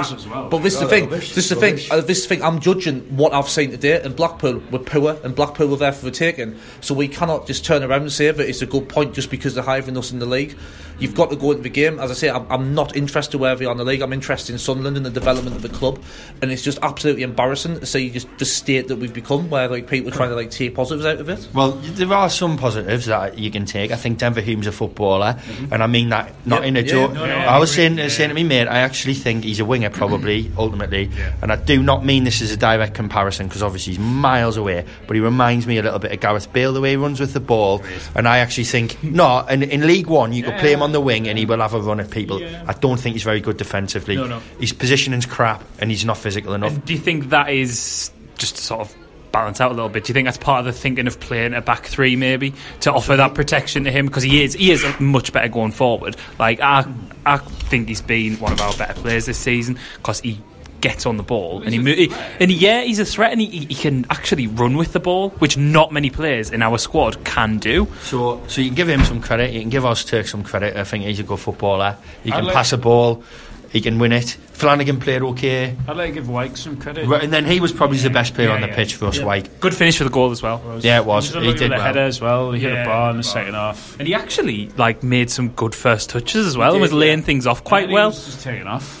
But 0.49 0.59
this 0.59 0.75
is 0.75 0.79
the 0.79 0.87
thing, 0.87 1.09
this 1.09 1.37
is 1.37 1.49
the 1.49 1.55
thing, 1.55 1.79
uh, 1.91 2.01
this 2.01 2.19
is 2.19 2.27
the 2.27 2.35
thing, 2.35 2.43
I'm 2.43 2.59
judging 2.59 3.01
what 3.17 3.33
I've 3.33 3.49
seen 3.49 3.71
today, 3.71 4.01
and 4.01 4.15
Blackpool 4.15 4.61
were 4.71 4.79
poor, 4.79 5.17
and 5.23 5.35
Blackpool 5.35 5.67
were 5.67 5.77
there 5.77 5.91
for 5.91 6.05
the 6.05 6.11
taking. 6.11 6.57
So 6.81 6.93
we 6.93 7.07
cannot 7.07 7.47
just 7.47 7.65
turn 7.65 7.83
around 7.83 8.01
and 8.01 8.11
say 8.11 8.31
that 8.31 8.47
it's 8.47 8.61
a 8.61 8.65
good 8.65 8.87
point 8.91 9.13
just 9.13 9.31
because 9.31 9.55
they're 9.55 9.63
higher 9.63 9.81
than 9.81 9.97
us 9.97 10.11
in 10.11 10.19
the 10.19 10.25
league. 10.25 10.55
You've 10.99 11.15
got 11.15 11.31
to 11.31 11.35
go 11.35 11.49
into 11.49 11.63
the 11.63 11.69
game. 11.69 11.99
As 11.99 12.11
I 12.11 12.13
say, 12.13 12.29
I'm, 12.29 12.45
I'm 12.51 12.75
not 12.75 12.95
interested 12.95 13.39
where 13.39 13.55
they 13.55 13.65
are 13.65 13.71
in 13.71 13.77
the 13.77 13.83
league. 13.83 14.01
I'm 14.03 14.13
interested 14.13 14.53
in 14.53 14.59
Sunderland 14.59 14.97
and 14.97 15.05
the 15.05 15.09
development 15.09 15.55
of 15.55 15.63
the 15.63 15.69
club, 15.69 15.99
and 16.43 16.51
it's 16.51 16.61
just 16.61 16.77
absolutely 16.83 17.23
embarrassing 17.23 17.79
to 17.79 17.85
see 17.87 18.11
just 18.11 18.27
the 18.37 18.45
state 18.45 18.87
that 18.89 18.97
we've 18.97 19.13
become, 19.13 19.49
where 19.49 19.67
like 19.67 19.87
people 19.87 20.11
are 20.11 20.15
trying 20.15 20.29
to 20.29 20.35
like 20.35 20.51
take 20.51 20.75
positives 20.75 21.05
out 21.05 21.19
of 21.19 21.27
it. 21.27 21.47
Well, 21.55 21.71
there 21.71 22.13
are 22.13 22.29
some 22.29 22.55
positives 22.55 23.07
that 23.07 23.39
you 23.39 23.49
can 23.49 23.65
take. 23.65 23.89
I 23.91 23.95
think 23.95 24.19
Denver 24.19 24.41
Hume's 24.41 24.67
a 24.67 24.71
footballer, 24.71 25.33
mm-hmm. 25.33 25.73
and 25.73 25.81
I 25.81 25.87
mean 25.87 26.09
that 26.09 26.35
not 26.45 26.61
Yeah, 26.61 26.67
in 26.67 26.77
a 26.77 26.81
yeah, 26.81 26.85
joke. 26.85 27.13
no, 27.13 27.25
no, 27.25 27.35
I 27.35 27.57
was 27.57 27.73
saying, 27.73 27.97
saying 28.09 28.29
to 28.29 28.35
me, 28.35 28.43
mate, 28.43 28.67
I 28.67 28.79
actually 28.81 29.15
think 29.15 29.43
he's 29.43 29.59
a 29.59 29.65
winger, 29.65 29.89
probably 30.01 30.51
ultimately, 30.55 31.09
and 31.41 31.51
I 31.51 31.55
do 31.55 31.81
not 31.81 32.05
mean 32.05 32.25
this 32.25 32.43
as 32.43 32.51
a 32.51 32.57
direct 32.57 32.93
comparison 32.93 33.47
because 33.47 33.63
obviously 33.63 33.93
he's 33.93 33.99
miles 33.99 34.55
away, 34.55 34.85
but 35.07 35.15
he 35.15 35.19
reminds 35.19 35.65
me 35.65 35.79
a 35.79 35.81
little 35.81 35.97
bit 35.99 36.11
of 36.11 36.19
Gareth 36.19 36.53
Bale 36.53 36.73
the 36.73 36.81
way 36.81 36.91
he 36.91 36.95
runs 36.97 37.19
with 37.19 37.33
the 37.33 37.39
ball, 37.39 37.83
and 38.13 38.27
I 38.27 38.37
actually 38.37 38.65
think 38.87 39.03
no. 39.03 39.45
And 39.47 39.63
in 39.63 39.87
League 39.87 40.07
One, 40.07 40.33
you 40.33 40.43
could 40.43 40.57
play 40.59 40.73
him 40.73 40.81
on 40.81 40.91
the 40.91 41.01
wing 41.01 41.27
and 41.27 41.37
he 41.37 41.45
will 41.45 41.59
have 41.59 41.73
a 41.73 41.79
run 41.81 41.99
at 41.99 42.11
people. 42.11 42.43
I 42.43 42.73
don't 42.73 42.99
think 42.99 43.13
he's 43.13 43.23
very 43.23 43.41
good 43.41 43.57
defensively. 43.57 44.15
No, 44.15 44.27
no. 44.27 44.39
His 44.59 44.73
positioning's 44.73 45.25
crap, 45.25 45.63
and 45.79 45.89
he's 45.89 46.05
not 46.05 46.17
physical 46.17 46.53
enough. 46.53 46.73
And 46.73 46.85
do 46.85 46.93
you 46.93 46.99
think 46.99 47.29
that 47.29 47.49
is 47.49 48.11
just 48.37 48.55
to 48.57 48.61
sort 48.61 48.81
of 48.81 48.95
balance 49.31 49.61
out 49.61 49.71
a 49.71 49.73
little 49.73 49.89
bit? 49.89 50.03
Do 50.03 50.11
you 50.11 50.13
think 50.13 50.27
that's 50.27 50.37
part 50.37 50.59
of 50.59 50.65
the 50.65 50.73
thinking 50.73 51.07
of 51.07 51.19
playing 51.19 51.53
a 51.53 51.61
back 51.61 51.85
three, 51.85 52.15
maybe 52.15 52.53
to 52.81 52.91
offer 52.91 53.15
that 53.15 53.33
protection 53.33 53.85
to 53.85 53.91
him 53.91 54.05
because 54.05 54.23
he 54.23 54.43
is 54.43 54.53
he 54.53 54.71
is 54.71 54.85
much 54.99 55.31
better 55.33 55.47
going 55.47 55.71
forward. 55.71 56.15
Like 56.39 56.59
I 56.59 56.85
I 57.25 57.37
think 57.37 57.87
he's 57.87 58.01
been 58.01 58.39
one 58.39 58.51
of 58.51 58.61
our 58.61 58.75
better 58.75 58.99
players 58.99 59.25
this 59.25 59.37
season 59.37 59.77
because 59.97 60.19
he 60.21 60.39
gets 60.81 61.05
on 61.05 61.17
the 61.17 61.23
ball 61.23 61.61
and 61.61 61.71
he, 61.73 61.79
mo- 61.79 61.93
he 61.93 62.11
and 62.39 62.51
yeah, 62.51 62.81
he's 62.81 62.99
a 62.99 63.05
threat 63.05 63.31
and 63.31 63.39
he, 63.39 63.47
he 63.65 63.75
can 63.75 64.05
actually 64.09 64.47
run 64.47 64.75
with 64.77 64.93
the 64.93 64.99
ball, 64.99 65.29
which 65.39 65.55
not 65.57 65.91
many 65.93 66.09
players 66.09 66.49
in 66.51 66.61
our 66.61 66.77
squad 66.77 67.23
can 67.23 67.57
do. 67.59 67.87
So, 68.01 68.41
so 68.47 68.61
you 68.61 68.67
can 68.69 68.75
give 68.75 68.89
him 68.89 69.03
some 69.03 69.21
credit. 69.21 69.53
You 69.53 69.61
can 69.61 69.69
give 69.69 69.83
Ozturk 69.83 70.27
some 70.27 70.43
credit. 70.43 70.75
I 70.75 70.83
think 70.83 71.05
he's 71.05 71.19
a 71.19 71.23
good 71.23 71.39
footballer. 71.39 71.97
He 72.23 72.31
can 72.31 72.45
like- 72.45 72.53
pass 72.53 72.73
a 72.73 72.77
ball. 72.77 73.23
He 73.71 73.79
can 73.79 73.99
win 73.99 74.11
it. 74.11 74.31
Flanagan 74.51 74.99
played 74.99 75.21
okay, 75.21 75.77
I'd 75.87 75.95
like 75.95 76.09
to 76.09 76.13
give 76.15 76.29
Wyke 76.29 76.57
some 76.57 76.75
credit. 76.75 77.07
Right, 77.07 77.23
and 77.23 77.31
then 77.31 77.45
he 77.45 77.61
was 77.61 77.71
probably 77.71 77.99
the 77.99 78.09
best 78.09 78.33
player 78.33 78.49
Yeah, 78.49 78.55
on 78.55 78.61
the 78.61 78.67
yeah. 78.67 78.75
pitch 78.75 78.95
for 78.95 79.05
us. 79.05 79.17
Wyke. 79.21 79.61
Good 79.61 79.73
finish 79.73 79.97
for 79.97 80.03
the 80.03 80.09
goal 80.09 80.29
as 80.31 80.41
well. 80.41 80.61
Yeah, 80.81 80.99
it 80.99 81.05
was. 81.05 81.33
He, 81.33 81.39
He 81.39 81.53
did 81.53 81.59
the 81.71 81.75
well. 81.75 81.81
header 81.81 82.01
as 82.01 82.19
well. 82.19 82.51
He 82.51 82.59
hit 82.59 82.73
a 82.73 82.83
bar 82.83 83.11
in 83.11 83.17
the 83.17 83.23
second 83.23 83.53
half. 83.53 83.97
And 83.97 84.09
he 84.09 84.13
actually 84.13 84.67
like 84.75 85.03
made 85.03 85.29
some 85.29 85.49
good 85.51 85.73
first 85.73 86.09
touches 86.09 86.45
as 86.45 86.57
well 86.57 86.71
and 86.71 86.79
did, 86.79 86.81
was 86.81 86.91
laying 86.93 87.21
things 87.21 87.47
off 87.47 87.63
quite 87.63 87.83
And 87.83 87.91
he 87.91 87.95
well. 87.95 88.09
was 88.09 88.25
just 88.25 88.41
taking 88.43 88.67
off. 88.67 89.00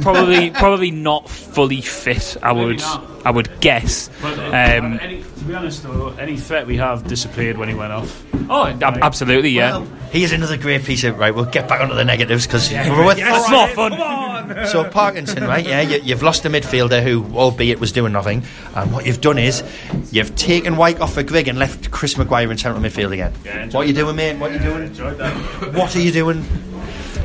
Probably 0.00 0.50
probably 0.50 0.90
not 0.90 1.28
fully 1.28 1.80
fit. 1.80 2.36
I 2.42 2.52
Maybe 2.52 2.66
would 2.66 2.78
not. 2.78 3.04
I 3.24 3.30
would 3.30 3.60
guess. 3.60 4.08
But 4.22 4.38
uh, 4.38 4.42
Um, 4.44 4.98
any, 5.02 5.22
to 5.22 5.44
be 5.44 5.54
honest, 5.54 5.82
though, 5.82 6.10
any 6.18 6.36
threat 6.36 6.66
we 6.66 6.76
have 6.76 7.06
disappeared 7.06 7.58
when 7.58 7.68
he 7.68 7.74
went 7.74 7.92
off. 7.92 8.24
oh, 8.48 8.66
ab- 8.66 8.98
absolutely, 9.02 9.50
yeah. 9.50 9.84
He 10.12 10.22
is 10.22 10.32
another 10.32 10.56
great 10.56 10.84
piece 10.84 11.04
of 11.04 11.18
right. 11.18 11.34
We'll 11.34 11.44
get 11.46 11.68
back 11.68 11.80
onto 11.80 11.94
the 11.94 12.04
negatives 12.04 12.46
because 12.46 12.70
we're 12.72 13.04
with 13.06 13.18
That's 13.18 13.50
more 13.50 13.68
fun. 13.68 13.92
So 14.68 14.82
Parkinson, 14.88 15.44
right? 15.44 15.64
Yeah, 15.66 15.82
you, 15.82 16.00
you've 16.02 16.22
lost 16.22 16.44
a 16.46 16.48
midfielder 16.48 17.02
who, 17.02 17.22
albeit, 17.36 17.80
was 17.80 17.92
doing 17.92 18.12
nothing. 18.14 18.44
And 18.74 18.90
what 18.92 19.04
you've 19.04 19.20
done 19.20 19.36
is 19.36 19.62
you've 20.10 20.34
taken 20.36 20.76
Wyke 20.78 21.02
off 21.02 21.12
for 21.14 21.22
Grigg 21.22 21.48
and 21.48 21.58
left 21.58 21.90
Chris 21.90 22.16
Maguire 22.16 22.50
in 22.50 22.56
central 22.56 22.82
midfield 22.82 23.12
again. 23.12 23.32
what 23.72 23.84
are 23.84 23.88
you 23.88 23.92
doing, 23.92 24.16
mate? 24.16 24.38
What 24.38 24.50
are 24.50 24.54
you 24.54 24.60
doing? 24.60 24.82
Enjoyed 24.84 25.18
that. 25.18 25.34
What 25.74 25.94
are 25.94 26.00
you 26.00 26.12
doing? 26.12 26.46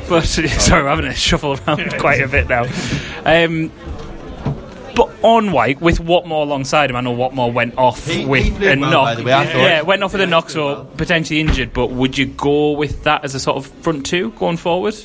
But 0.09 0.21
sorry, 0.25 0.83
we're 0.83 0.89
having 0.89 1.05
to 1.05 1.13
shuffle 1.13 1.53
around 1.67 1.93
quite 1.99 2.21
a 2.21 2.27
bit 2.27 2.49
now. 2.49 2.65
Um, 3.25 3.71
but 4.95 5.09
on 5.23 5.51
Wyke, 5.51 5.81
with 5.81 5.99
Watmore 5.99 6.43
alongside 6.43 6.89
him, 6.91 6.95
I 6.95 7.01
know 7.01 7.15
Watmore 7.15 7.51
went 7.51 7.77
off 7.77 8.05
He- 8.05 8.19
he 8.21 8.25
with 8.25 8.57
played 8.57 8.77
a 8.77 8.81
well, 8.81 8.91
knock. 8.91 9.05
by 9.05 9.15
the 9.15 9.23
way, 9.23 9.33
I 9.33 9.45
thought. 9.47 9.57
yeah, 9.57 9.81
went 9.81 10.03
off 10.03 10.11
with 10.13 10.21
a 10.21 10.27
knock, 10.27 10.49
so 10.51 10.85
potentially 10.97 11.39
injured. 11.39 11.73
But 11.73 11.87
would 11.87 12.15
you 12.17 12.27
go 12.27 12.71
with 12.73 13.03
that 13.05 13.23
as 13.25 13.33
a 13.33 13.39
sort 13.39 13.57
of 13.57 13.65
front 13.81 14.05
two 14.05 14.31
going 14.31 14.57
forward? 14.57 14.95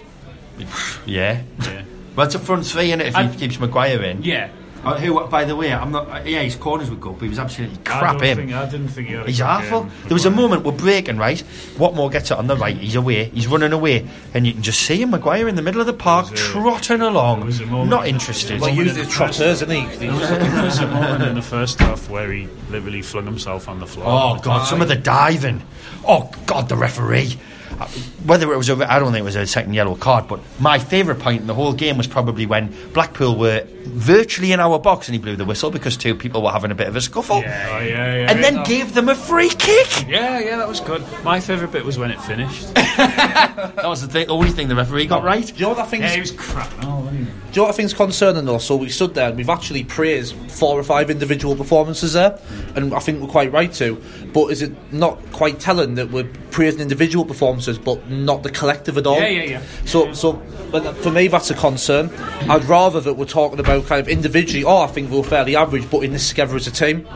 Yeah. 1.06 1.42
Yeah. 1.62 1.82
Well, 2.16 2.26
it's 2.26 2.34
a 2.34 2.38
front 2.38 2.66
three, 2.66 2.92
is 2.92 3.00
if 3.00 3.16
I- 3.16 3.28
he 3.28 3.38
keeps 3.38 3.58
Maguire 3.60 4.02
in. 4.02 4.22
Yeah. 4.22 4.50
Uh, 4.94 4.98
who, 4.98 5.26
by 5.28 5.44
the 5.44 5.54
way, 5.56 5.72
I'm 5.72 5.90
not. 5.92 6.08
Uh, 6.08 6.22
yeah, 6.24 6.40
his 6.42 6.56
corners 6.56 6.90
were 6.90 6.96
good, 6.96 7.14
but 7.14 7.22
he 7.24 7.28
was 7.28 7.38
absolutely 7.38 7.78
I 7.86 7.98
crap 7.98 8.18
don't 8.18 8.22
him. 8.24 8.36
Think, 8.38 8.52
I 8.52 8.64
didn't 8.68 8.88
think 8.88 9.08
he 9.08 9.14
had 9.14 9.24
a 9.24 9.26
He's 9.26 9.38
good 9.38 9.44
awful. 9.44 9.80
game. 9.82 9.92
There 10.06 10.14
was 10.14 10.26
a 10.26 10.30
moment 10.30 10.64
we're 10.64 10.72
breaking, 10.72 11.18
right? 11.18 11.42
Watmore 11.76 12.10
gets 12.10 12.30
it 12.30 12.38
on 12.38 12.46
the 12.46 12.56
right, 12.56 12.76
he's 12.76 12.94
away, 12.94 13.24
he's 13.26 13.46
running 13.46 13.72
away, 13.72 14.06
and 14.34 14.46
you 14.46 14.52
can 14.52 14.62
just 14.62 14.80
see 14.82 15.00
him, 15.02 15.10
Maguire 15.10 15.48
in 15.48 15.54
the 15.56 15.62
middle 15.62 15.80
of 15.80 15.86
the 15.86 15.92
park, 15.92 16.30
was 16.30 16.40
a- 16.40 16.44
trotting 16.44 17.00
along, 17.00 17.44
was 17.44 17.60
a 17.60 17.66
moment- 17.66 17.90
not 17.90 18.06
interested. 18.08 18.60
Well, 18.60 18.70
usually 18.74 19.02
the 19.04 19.10
trotters, 19.10 19.62
isn't 19.62 19.70
he? 19.70 19.86
There 19.96 20.12
was 20.12 20.78
a 20.80 20.86
moment 20.86 21.22
in 21.24 21.34
the 21.34 21.42
first 21.42 21.78
half 21.80 22.08
where 22.10 22.32
he 22.32 22.48
literally 22.70 23.02
flung 23.02 23.24
himself 23.26 23.68
on 23.68 23.80
the 23.80 23.86
floor. 23.86 24.06
Oh 24.08 24.38
God! 24.40 24.64
Some 24.66 24.80
of 24.82 24.88
the 24.88 24.96
diving. 24.96 25.62
Oh 26.06 26.30
God! 26.46 26.68
The 26.68 26.76
referee. 26.76 27.36
Uh, 27.78 27.86
Whether 28.24 28.52
it 28.52 28.56
was 28.56 28.68
a, 28.68 28.92
I 28.92 28.98
don't 28.98 29.12
think 29.12 29.20
it 29.22 29.24
was 29.24 29.36
a 29.36 29.46
second 29.46 29.74
yellow 29.74 29.94
card, 29.94 30.26
but 30.28 30.40
my 30.60 30.78
favourite 30.78 31.20
point 31.20 31.40
in 31.42 31.46
the 31.46 31.54
whole 31.54 31.72
game 31.72 31.96
was 31.96 32.06
probably 32.06 32.46
when 32.46 32.74
Blackpool 32.92 33.36
were 33.36 33.66
virtually 33.84 34.52
in 34.52 34.60
our 34.60 34.78
box 34.78 35.08
and 35.08 35.14
he 35.14 35.18
blew 35.20 35.36
the 35.36 35.44
whistle 35.44 35.70
because 35.70 35.96
two 35.96 36.14
people 36.14 36.42
were 36.42 36.50
having 36.50 36.70
a 36.70 36.74
bit 36.74 36.88
of 36.88 36.96
a 36.96 37.00
scuffle, 37.00 37.40
Yeah, 37.40 37.68
oh, 37.70 37.78
yeah, 37.78 38.14
yeah. 38.16 38.30
and 38.30 38.42
then 38.44 38.62
gave 38.64 38.94
them 38.94 39.08
a 39.08 39.14
free 39.14 39.48
kick. 39.50 40.06
yeah, 40.08 40.38
yeah, 40.38 40.56
that 40.56 40.68
was 40.68 40.80
good. 40.80 41.02
My 41.24 41.40
favourite 41.40 41.72
bit 41.72 41.84
was 41.84 41.98
when 41.98 42.10
it 42.10 42.20
finished. 42.22 42.68
That 42.98 43.86
was 43.86 44.00
the 44.02 44.08
thing, 44.08 44.28
only 44.28 44.50
thing 44.50 44.68
the 44.68 44.74
referee 44.76 45.06
got 45.06 45.22
right. 45.24 45.44
Do 45.46 45.52
you 45.54 45.60
know 45.62 45.68
what 45.70 45.78
I 45.78 45.84
think? 45.86 46.02
yeah, 46.02 46.10
he 46.14 46.20
was 46.20 46.30
crap. 46.32 46.70
Oh, 46.82 47.00
wasn't? 47.00 47.24
Do 47.26 47.30
you 47.52 47.56
know 47.56 47.62
what 47.64 47.68
I 47.70 47.72
think 47.76 47.86
is 47.86 47.94
concerning 47.94 48.44
though? 48.44 48.58
So 48.58 48.76
we 48.76 48.88
stood 48.88 49.14
there 49.14 49.28
and 49.28 49.36
we've 49.36 49.48
actually 49.48 49.84
praised 49.84 50.34
four 50.50 50.78
or 50.78 50.82
five 50.82 51.10
individual 51.10 51.56
performances 51.56 52.12
there, 52.12 52.38
and 52.76 52.92
I 52.94 52.98
think 53.00 53.20
we're 53.20 53.28
quite 53.28 53.52
right 53.52 53.72
to. 53.74 54.00
But 54.32 54.46
is 54.48 54.62
it 54.62 54.72
not 54.92 55.18
quite 55.32 55.58
telling 55.60 55.94
that 55.94 56.10
we're 56.10 56.28
praising 56.50 56.80
individual 56.80 57.24
performances 57.24 57.57
but 57.78 58.08
not 58.08 58.42
the 58.42 58.50
collective 58.50 58.96
at 58.98 59.06
all? 59.06 59.20
Yeah, 59.20 59.28
yeah, 59.28 59.42
yeah. 59.42 59.62
So, 59.84 60.12
so 60.12 60.42
but 60.70 60.96
for 60.98 61.10
me 61.10 61.28
that's 61.28 61.50
a 61.50 61.54
concern. 61.54 62.10
I'd 62.48 62.64
rather 62.66 63.00
that 63.00 63.14
we're 63.14 63.24
talking 63.24 63.58
about 63.58 63.86
kind 63.86 64.00
of 64.00 64.08
individually. 64.08 64.64
Oh, 64.64 64.82
I 64.82 64.86
think 64.86 65.10
we 65.10 65.16
we're 65.16 65.24
fairly 65.24 65.56
average, 65.56 65.90
but 65.90 66.04
in 66.04 66.12
this 66.12 66.28
together 66.28 66.56
as 66.56 66.66
a 66.66 66.70
team. 66.70 67.08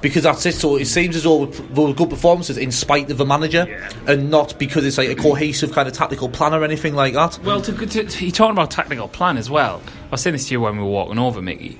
Because 0.00 0.22
that's 0.22 0.46
it. 0.46 0.54
So 0.54 0.76
it 0.76 0.86
seems 0.86 1.14
as 1.14 1.24
though 1.24 1.44
we 1.44 1.84
were 1.84 1.92
good 1.92 2.08
performances 2.08 2.56
in 2.56 2.72
spite 2.72 3.10
of 3.10 3.18
the 3.18 3.26
manager, 3.26 3.66
and 4.06 4.30
not 4.30 4.58
because 4.58 4.86
it's 4.86 4.96
like 4.96 5.10
a 5.10 5.14
cohesive 5.14 5.72
kind 5.72 5.86
of 5.86 5.92
tactical 5.92 6.30
plan 6.30 6.54
or 6.54 6.64
anything 6.64 6.94
like 6.94 7.12
that. 7.12 7.38
Well, 7.44 7.60
to, 7.60 7.72
to, 7.74 8.04
to, 8.04 8.24
you're 8.24 8.32
talking 8.32 8.52
about 8.52 8.70
tactical 8.70 9.08
plan 9.08 9.36
as 9.36 9.50
well. 9.50 9.82
I 10.06 10.12
was 10.12 10.22
saying 10.22 10.32
this 10.32 10.48
to 10.48 10.54
you 10.54 10.60
when 10.62 10.78
we 10.78 10.82
were 10.84 10.88
walking 10.88 11.18
over, 11.18 11.42
Mickey. 11.42 11.78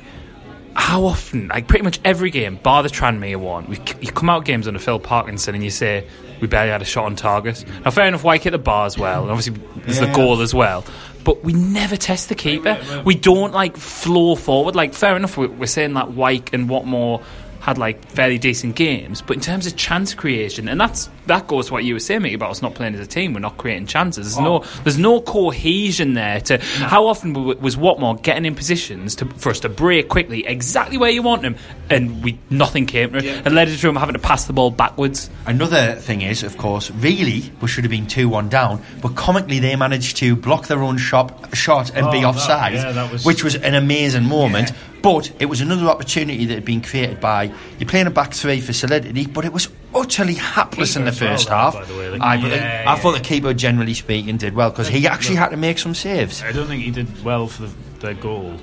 How 0.74 1.04
often, 1.04 1.48
like 1.48 1.66
pretty 1.68 1.82
much 1.84 2.00
every 2.04 2.30
game, 2.30 2.56
bar 2.56 2.82
the 2.82 2.88
Tranmere 2.88 3.36
one, 3.36 3.66
we, 3.66 3.78
you 4.00 4.10
come 4.12 4.30
out 4.30 4.44
games 4.44 4.66
under 4.68 4.78
Phil 4.80 4.98
Parkinson 4.98 5.54
and 5.54 5.62
you 5.64 5.70
say 5.70 6.06
we 6.40 6.46
barely 6.46 6.70
had 6.70 6.80
a 6.80 6.84
shot 6.84 7.04
on 7.06 7.16
target. 7.16 7.64
Now, 7.84 7.90
fair 7.90 8.06
enough, 8.06 8.24
Wyke 8.24 8.42
hit 8.42 8.50
the 8.52 8.58
bar 8.58 8.86
as 8.86 8.96
well, 8.96 9.22
and 9.22 9.30
obviously 9.30 9.60
there's 9.82 10.00
the 10.00 10.06
goal 10.12 10.40
as 10.40 10.54
well. 10.54 10.84
But 11.22 11.44
we 11.44 11.52
never 11.52 11.96
test 11.96 12.28
the 12.30 12.34
keeper. 12.34 12.80
We 13.04 13.14
don't 13.14 13.52
like 13.52 13.76
flow 13.76 14.36
forward. 14.36 14.74
Like 14.74 14.94
fair 14.94 15.16
enough, 15.16 15.36
we- 15.36 15.48
we're 15.48 15.66
saying 15.66 15.94
that 15.94 16.12
Wyke 16.12 16.52
and 16.54 16.68
Watmore 16.68 17.22
had 17.60 17.78
like 17.78 18.04
fairly 18.06 18.38
decent 18.38 18.74
games, 18.74 19.22
but 19.22 19.36
in 19.36 19.40
terms 19.42 19.66
of 19.66 19.76
chance 19.76 20.14
creation, 20.14 20.68
and 20.68 20.80
that's 20.80 21.08
that 21.26 21.46
goes 21.46 21.66
to 21.66 21.72
what 21.74 21.84
you 21.84 21.94
were 21.94 22.00
saying 22.00 22.22
Mickey, 22.22 22.34
about 22.34 22.50
us 22.50 22.62
not 22.62 22.74
playing 22.74 22.94
as 22.94 23.00
a 23.00 23.06
team. 23.06 23.34
We're 23.34 23.40
not 23.40 23.56
creating 23.58 23.86
chances. 23.86 24.34
There's 24.34 24.42
no 24.44 24.62
oh. 24.62 24.80
there's 24.82 24.98
no 24.98 25.20
cohesion 25.20 26.14
there. 26.14 26.40
To 26.40 26.58
how 26.58 27.06
often 27.06 27.34
was 27.34 27.76
Watmore 27.76 28.20
getting 28.22 28.44
in 28.46 28.54
positions 28.54 29.14
to, 29.16 29.26
for 29.26 29.50
us 29.50 29.60
to 29.60 29.68
break 29.68 30.08
quickly 30.08 30.46
exactly 30.46 30.96
where 30.98 31.10
you 31.10 31.22
want 31.22 31.42
them, 31.42 31.56
and 31.88 32.24
we 32.24 32.38
nothing 32.48 32.86
came. 32.86 33.14
Yeah. 33.14 33.42
It 33.44 33.52
led 33.52 33.68
to 33.68 33.88
him 33.88 33.96
having 33.96 34.14
to 34.14 34.18
pass 34.18 34.46
the 34.46 34.52
ball 34.52 34.70
backwards. 34.70 35.28
Another 35.46 35.94
thing 35.96 36.22
is, 36.22 36.42
of 36.42 36.56
course, 36.56 36.90
really 36.90 37.52
we 37.60 37.68
should 37.68 37.84
have 37.84 37.90
been 37.90 38.06
two 38.06 38.28
one 38.28 38.48
down, 38.48 38.82
but 39.02 39.14
comically 39.16 39.58
they 39.58 39.76
managed 39.76 40.16
to 40.18 40.34
block 40.34 40.66
their 40.66 40.82
own 40.82 40.96
shot, 40.98 41.54
shot 41.54 41.90
and 41.94 42.06
Oh, 42.06 42.10
be 42.12 42.20
that- 42.20 42.26
offside, 42.26 42.74
yeah, 42.74 42.92
that 42.92 43.12
was- 43.12 43.24
which 43.24 43.44
was 43.44 43.54
an 43.56 43.74
amazing 43.74 44.24
moment. 44.24 44.72
But 45.02 45.32
it 45.40 45.46
was 45.46 45.60
another 45.60 45.86
opportunity 45.86 46.44
that 46.46 46.54
had 46.54 46.64
been 46.64 46.82
created 46.82 47.20
by 47.20 47.52
you're 47.78 47.88
playing 47.88 48.06
a 48.06 48.10
back 48.10 48.34
three 48.34 48.60
for 48.60 48.72
solidity, 48.72 49.26
but 49.26 49.44
it 49.44 49.52
was 49.52 49.68
utterly 49.94 50.34
hapless 50.34 50.94
in 50.96 51.04
the 51.04 51.12
first 51.12 51.48
well, 51.48 51.58
half. 51.70 51.74
by 51.74 51.84
the 51.84 51.94
way, 51.94 52.08
like- 52.10 52.20
Aye, 52.20 52.40
but 52.42 52.50
Yeah, 52.50 52.84
I 52.86 52.96
thought 52.98 53.12
the 53.16 53.20
keeper, 53.20 53.54
generally 53.54 53.94
speaking, 53.94 54.36
did 54.36 54.54
well 54.54 54.70
because 54.70 54.88
he 54.88 55.06
actually 55.06 55.36
had 55.36 55.48
to 55.50 55.56
make 55.56 55.78
some 55.78 55.94
saves. 55.94 56.42
I 56.42 56.52
don't 56.52 56.66
think 56.66 56.82
he 56.84 56.90
did 56.90 57.24
well 57.24 57.46
for 57.48 57.62
the, 57.62 57.72
their 58.00 58.14
goal. 58.14 58.56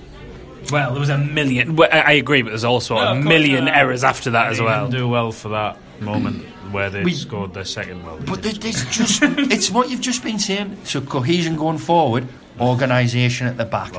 Well, 0.72 0.91
there 0.91 1.00
was 1.00 1.10
a 1.10 1.17
million. 1.17 1.79
I 1.79 1.86
I 2.01 2.12
agree, 2.13 2.41
but 2.41 2.50
there's 2.50 2.63
also 2.65 2.96
Yeah, 2.96 3.01
a 3.01 3.12
of 3.12 3.24
course, 3.24 3.27
million 3.27 3.67
uh, 3.67 3.72
errors 3.74 4.03
after 4.03 4.32
that 4.32 4.51
as 4.51 4.60
well. 4.62 4.86
didn't 4.88 5.00
do 5.00 5.08
well 5.08 5.32
for 5.32 5.50
that 5.50 5.77
moment 6.01 6.46
where 6.72 6.89
they 6.89 7.03
We- 7.03 7.13
scored 7.13 7.53
their 7.53 7.63
second 7.65 8.03
goal. 8.03 8.20
But 8.25 8.44
there- 8.44 8.51
there's 8.53 8.84
just 8.86 9.24
it's 9.24 9.72
what 9.72 9.89
you've 9.89 10.01
just 10.01 10.24
been 10.24 10.39
saying. 10.39 10.77
So 10.84 11.01
cohesion 11.01 11.56
going 11.56 11.77
forward, 11.77 12.27
organisation 12.60 13.48
at 13.48 13.58
the 13.58 13.65
back. 13.65 13.94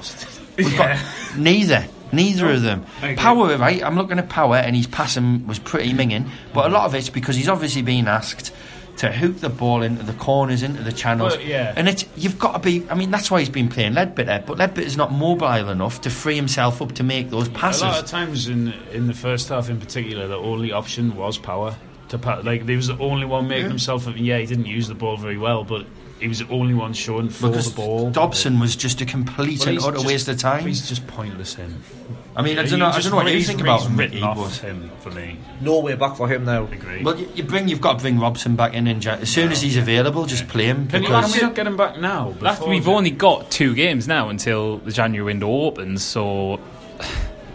We've 0.56 0.76
got 0.76 0.98
neither. 1.36 1.86
Neither 2.12 2.50
of 2.50 2.62
them. 2.62 2.84
Power, 3.16 3.56
right? 3.56 3.82
I'm 3.82 3.96
looking 3.96 4.18
at 4.18 4.28
power, 4.28 4.56
and 4.56 4.74
his 4.74 4.86
passing 4.86 5.46
was 5.46 5.58
pretty 5.58 5.92
minging. 5.92 6.28
But 6.52 6.66
a 6.66 6.68
lot 6.68 6.86
of 6.86 6.94
it's 6.94 7.10
because 7.10 7.36
he's 7.36 7.48
obviously 7.48 7.82
been 7.82 8.08
asked 8.08 8.52
to 8.98 9.12
hook 9.12 9.36
the 9.38 9.48
ball 9.48 9.82
into 9.82 10.02
the 10.02 10.12
corners, 10.14 10.62
into 10.62 10.82
the 10.82 10.90
channels. 10.92 11.36
Well, 11.36 11.46
yeah. 11.46 11.72
And 11.76 11.88
it's 11.88 12.04
you've 12.16 12.38
got 12.38 12.52
to 12.54 12.58
be. 12.58 12.88
I 12.90 12.94
mean, 12.94 13.10
that's 13.10 13.30
why 13.30 13.40
he's 13.40 13.48
been 13.48 13.68
playing 13.68 13.92
Leadbitter. 13.92 14.44
But 14.44 14.58
Leadbitter's 14.58 14.96
not 14.96 15.12
mobile 15.12 15.68
enough 15.68 16.00
to 16.02 16.10
free 16.10 16.36
himself 16.36 16.82
up 16.82 16.92
to 16.92 17.04
make 17.04 17.30
those 17.30 17.48
passes. 17.48 17.82
A 17.82 17.86
lot 17.86 18.02
of 18.04 18.10
times 18.10 18.48
in 18.48 18.72
in 18.92 19.06
the 19.06 19.14
first 19.14 19.48
half, 19.48 19.68
in 19.68 19.78
particular, 19.78 20.26
the 20.26 20.36
only 20.36 20.72
option 20.72 21.16
was 21.16 21.38
power. 21.38 21.76
To 22.08 22.18
pa- 22.18 22.40
like, 22.42 22.66
he 22.66 22.74
was 22.74 22.86
the 22.86 22.98
only 22.98 23.26
one 23.26 23.48
making 23.48 23.68
himself. 23.68 24.08
Yeah, 24.16 24.38
he 24.38 24.46
didn't 24.46 24.66
use 24.66 24.88
the 24.88 24.94
ball 24.94 25.18
very 25.18 25.36
well, 25.36 25.62
but 25.62 25.84
he 26.20 26.28
was 26.28 26.38
the 26.40 26.48
only 26.48 26.74
one 26.74 26.92
showing 26.92 27.28
for 27.28 27.48
because 27.48 27.70
the 27.72 27.76
ball. 27.76 28.10
Dobson 28.10 28.58
was 28.60 28.74
just 28.76 29.00
a 29.00 29.06
complete 29.06 29.60
Well, 29.60 29.68
and 29.70 29.78
utter 29.78 29.92
just- 29.94 30.06
waste 30.06 30.28
of 30.28 30.38
time. 30.38 30.66
He's 30.66 30.88
just 30.88 31.06
pointless. 31.06 31.54
Him. 31.54 31.82
I 32.36 32.42
mean, 32.42 32.58
I 32.58 32.64
don't 32.66 32.78
know. 32.78 32.86
I 32.86 33.00
don't 33.00 33.10
know 33.10 33.16
what 33.16 33.32
you 33.32 33.42
think 33.42 33.60
about 33.60 33.80
he's 33.80 33.88
him. 33.90 33.96
written 33.96 34.22
off 34.22 34.36
but- 34.38 34.68
him 34.68 34.90
for 35.00 35.10
me. 35.10 35.38
No 35.60 35.80
way 35.80 35.94
back 35.94 36.16
for 36.16 36.28
him 36.28 36.44
now. 36.44 36.64
Agree. 36.64 37.02
Well, 37.02 37.18
you, 37.18 37.28
you 37.34 37.42
bring 37.42 37.68
you've 37.68 37.80
got 37.80 37.98
to 37.98 38.02
bring 38.02 38.18
Robson 38.20 38.54
back 38.56 38.74
in, 38.74 38.86
and 38.86 39.04
as 39.06 39.28
soon 39.28 39.50
as 39.50 39.60
he's 39.62 39.76
available, 39.76 40.24
just 40.26 40.46
play 40.48 40.66
him. 40.66 40.86
Can, 40.88 41.02
you, 41.02 41.08
because- 41.08 41.32
can 41.32 41.40
we 41.42 41.46
not 41.46 41.54
get 41.56 41.66
him 41.66 41.76
back 41.76 41.98
now? 41.98 42.34
That's, 42.40 42.58
before 42.58 42.70
we've 42.70 42.84
the- 42.84 42.90
only 42.92 43.10
got 43.10 43.50
two 43.50 43.74
games 43.74 44.06
now 44.06 44.28
until 44.28 44.78
the 44.78 44.92
January 44.92 45.24
window 45.24 45.48
opens, 45.50 46.02
so 46.04 46.60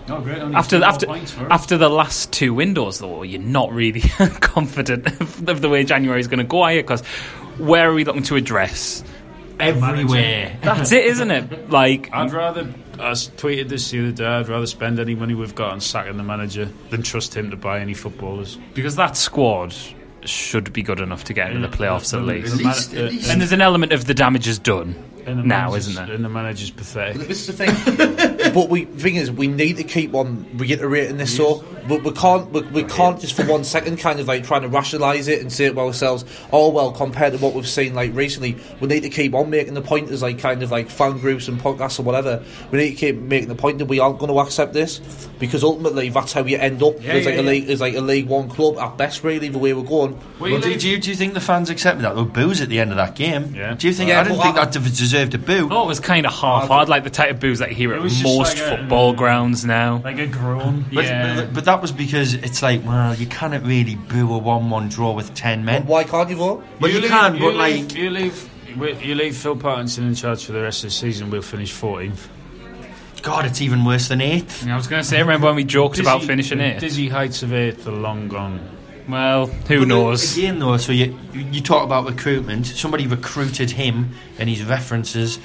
Oh, 0.10 0.20
great, 0.20 0.39
only 0.41 0.53
after 0.55 0.84
after 0.84 1.05
for 1.27 1.50
after 1.51 1.77
the 1.77 1.88
last 1.88 2.34
two 2.34 2.53
windows, 2.53 3.00
though, 3.00 3.24
you're 3.24 3.39
not 3.39 3.72
really 3.72 4.01
confident 4.41 5.08
of, 5.08 5.48
of 5.48 5.62
the 5.62 5.70
way 5.70 5.86
January 5.86 6.20
is 6.20 6.27
going 6.27 6.39
to 6.39 6.43
go, 6.43 6.63
are 6.63 6.74
you? 6.74 6.82
Because 6.82 7.03
where 7.57 7.89
are 7.89 7.93
we 7.93 8.03
looking 8.05 8.24
to 8.24 8.36
address? 8.36 9.03
Everywhere. 9.60 10.57
That's 10.62 10.91
it, 10.91 11.05
isn't 11.05 11.31
it? 11.31 11.69
Like, 11.69 12.10
I'd 12.13 12.31
rather, 12.33 12.67
I 13.00 13.12
s- 13.12 13.29
tweeted 13.38 13.69
this 13.69 13.91
the 13.91 14.00
other 14.00 14.12
day, 14.12 14.25
I'd 14.25 14.48
rather 14.50 14.65
spend 14.65 15.00
any 15.00 15.15
money 15.15 15.36
we've 15.36 15.55
got 15.55 15.72
on 15.72 15.79
sacking 15.81 16.17
the 16.17 16.24
manager 16.24 16.69
than 16.89 17.01
trust 17.03 17.36
him 17.36 17.51
to 17.51 17.55
buy 17.57 17.79
any 17.79 17.93
footballers. 17.93 18.57
because 18.74 18.95
that 18.98 19.15
squad 19.15 19.74
should 20.25 20.72
be 20.74 20.81
good 20.83 21.00
enough 21.00 21.25
to 21.25 21.33
get 21.33 21.51
into 21.51 21.67
the 21.67 21.75
playoffs 21.77 22.13
at 22.17 22.24
least. 22.24 22.55
least- 22.57 22.93
at 22.93 23.12
least. 23.12 23.29
And 23.29 23.41
there's 23.41 23.51
an 23.51 23.62
element 23.62 23.91
of 23.93 24.05
the 24.05 24.13
damage 24.13 24.48
is 24.48 24.57
done 24.60 24.95
and 25.25 25.39
the 25.39 25.43
now, 25.43 25.67
manager's- 25.69 25.88
isn't 25.89 26.05
there? 26.07 26.15
And 26.15 26.25
the 26.25 26.29
manager's 26.29 26.72
pathetic. 26.72 27.27
This 27.27 27.48
is 27.48 27.55
the 27.55 27.65
thing. 27.65 28.53
but 28.53 28.69
we 28.69 28.86
the 28.86 29.00
thing 29.01 29.15
is, 29.15 29.31
we 29.31 29.48
need 29.48 29.77
to 29.77 29.83
keep 29.83 30.13
on 30.13 30.45
reiterating 30.55 31.17
this. 31.17 31.36
So 31.36 31.63
we, 31.88 31.98
we 31.98 32.12
can't 32.12 32.50
we, 32.52 32.62
we 32.62 32.84
can't 32.84 33.20
just 33.20 33.36
for 33.36 33.46
one 33.46 33.63
second 33.63 33.98
kind 33.98 34.20
of 34.20 34.28
like 34.28 34.44
trying 34.44 34.62
to 34.62 34.68
rationalise 34.68 35.28
it 35.28 35.42
and 35.42 35.52
say 35.52 35.66
it 35.66 35.74
to 35.74 35.80
ourselves. 35.80 36.25
Oh 36.52 36.70
well, 36.70 36.92
compared 36.92 37.34
to 37.34 37.40
what 37.40 37.54
we've 37.54 37.68
seen 37.68 37.94
like 37.94 38.13
recently, 38.13 38.58
we 38.80 38.88
need 38.88 39.04
to 39.04 39.10
keep 39.10 39.34
on 39.34 39.50
making 39.50 39.74
the 39.74 39.82
point 39.82 40.10
as 40.10 40.22
like 40.22 40.40
kind 40.40 40.63
of 40.63 40.72
like 40.72 40.90
fan 40.90 41.18
groups 41.20 41.48
and 41.48 41.60
podcasts 41.60 42.00
or 42.00 42.04
whatever. 42.04 42.44
We 42.72 42.80
need 42.80 42.92
to 42.92 42.96
keep 42.96 43.16
making 43.18 43.50
the 43.50 43.56
point 43.56 43.80
that 43.80 43.86
we 43.86 44.00
aren't 44.00 44.20
going 44.20 44.32
to 44.32 44.40
accept 44.40 44.74
this 44.74 45.00
because 45.40 45.63
ultimately 45.63 46.10
that's 46.10 46.34
how 46.34 46.44
you 46.44 46.58
end 46.58 46.82
up. 46.84 47.02
Yeah, 47.02 47.13
as 47.13 47.25
like 47.25 47.36
yeah, 47.36 47.42
a 47.42 47.44
league, 47.44 47.70
as 47.70 47.82
like 47.82 47.96
a 47.96 48.02
League 48.02 48.28
One 48.28 48.50
club 48.50 48.78
at 48.78 48.98
best, 48.98 49.24
really. 49.24 49.50
The 49.50 49.58
way 49.58 49.74
we're 49.74 49.84
going. 49.84 50.20
Well, 50.40 50.60
do, 50.60 50.78
do, 50.78 50.90
you, 50.90 51.00
do 51.00 51.10
you 51.10 51.16
think 51.16 51.34
the 51.34 51.42
fans 51.42 51.70
accepted 51.70 52.04
that? 52.04 52.16
There 52.16 52.24
were 52.24 52.30
boos 52.30 52.62
at 52.62 52.70
the 52.70 52.80
end 52.80 52.92
of 52.92 52.98
that 52.98 53.16
game. 53.16 53.54
Yeah. 53.56 53.74
Do 53.74 53.88
you 53.88 53.94
think? 53.94 54.10
Yeah, 54.10 54.22
I 54.22 54.24
didn't 54.24 54.38
but 54.38 54.44
think 54.44 54.58
I- 54.58 54.66
that 54.66 54.74
deserved 54.74 55.34
a 55.34 55.38
boo. 55.38 55.70
Oh, 55.72 55.84
it 55.84 55.88
was 55.88 56.00
kind 56.00 56.25
of 56.25 56.34
half-hard, 56.34 56.90
like 56.90 57.04
the 57.04 57.10
type 57.10 57.32
of 57.32 57.40
boos 57.40 57.60
that 57.60 57.70
you 57.70 57.75
hear 57.75 57.94
at 57.94 58.02
most 58.02 58.24
like 58.24 58.58
a- 58.58 58.78
football 58.78 59.13
mm. 59.13 59.18
grounds 59.18 59.66
now. 59.66 60.02
Like 60.04 60.20
a 60.20 60.28
groan. 60.28 60.86
But, 60.94 61.06
yeah. 61.06 61.36
but, 61.36 61.54
but 61.54 61.66
that 61.74 61.82
was 61.82 61.92
because 61.92 62.36
it's 62.36 62.62
like, 62.62 62.86
well, 62.86 63.15
you 63.15 63.25
cannot 63.25 63.63
really 63.63 63.96
boo 63.96 64.32
a 64.32 64.38
one-one 64.38 64.89
draw 64.89 65.12
with 65.12 65.34
ten 65.34 65.65
men. 65.65 65.88
Why 65.88 66.03
can't 66.03 66.30
you 66.30 66.36
vote? 66.36 66.63
Well, 66.80 66.92
you, 66.92 67.00
leave- 67.01 67.10
can, 67.10 67.34
you 67.34 67.39
but 67.42 67.56
leave, 67.56 67.86
like, 67.88 67.96
you 67.96 68.10
leave. 68.12 68.50
You 69.03 69.15
leave 69.15 69.36
Phil 69.36 69.56
Parkinson 69.56 70.08
in 70.08 70.13
charge 70.15 70.46
for 70.46 70.51
the 70.51 70.62
rest 70.62 70.84
of 70.84 70.89
the 70.89 70.96
season. 70.96 71.32
We'll 71.32 71.42
finish 71.42 71.74
14th. 71.74 72.27
God, 73.24 73.46
it's 73.46 73.62
even 73.62 73.86
worse 73.86 74.08
than 74.08 74.22
eighth. 74.22 74.68
I 74.68 74.75
was 74.75 74.86
going 74.88 75.01
to 75.01 75.08
say, 75.08 75.20
remember 75.20 75.48
when 75.48 75.56
we 75.56 75.63
joked 75.63 75.98
about 76.00 76.24
finishing 76.24 76.60
the 76.60 76.65
it? 76.75 76.80
Dizzy 76.80 77.10
heights 77.10 77.42
of 77.42 77.53
eighth 77.53 77.88
are 77.88 77.92
long 77.92 78.27
gone. 78.27 78.60
Well, 79.10 79.48
who 79.48 79.80
But 79.80 79.88
knows? 79.88 80.38
Again, 80.38 80.60
though, 80.60 80.77
so 80.77 80.92
you 80.92 81.18
you 81.34 81.62
talk 81.62 81.84
about 81.84 82.06
recruitment. 82.06 82.68
Somebody 82.68 83.08
recruited 83.08 83.72
him 83.72 84.12
and 84.38 84.48
his 84.50 84.63
references. 84.63 85.39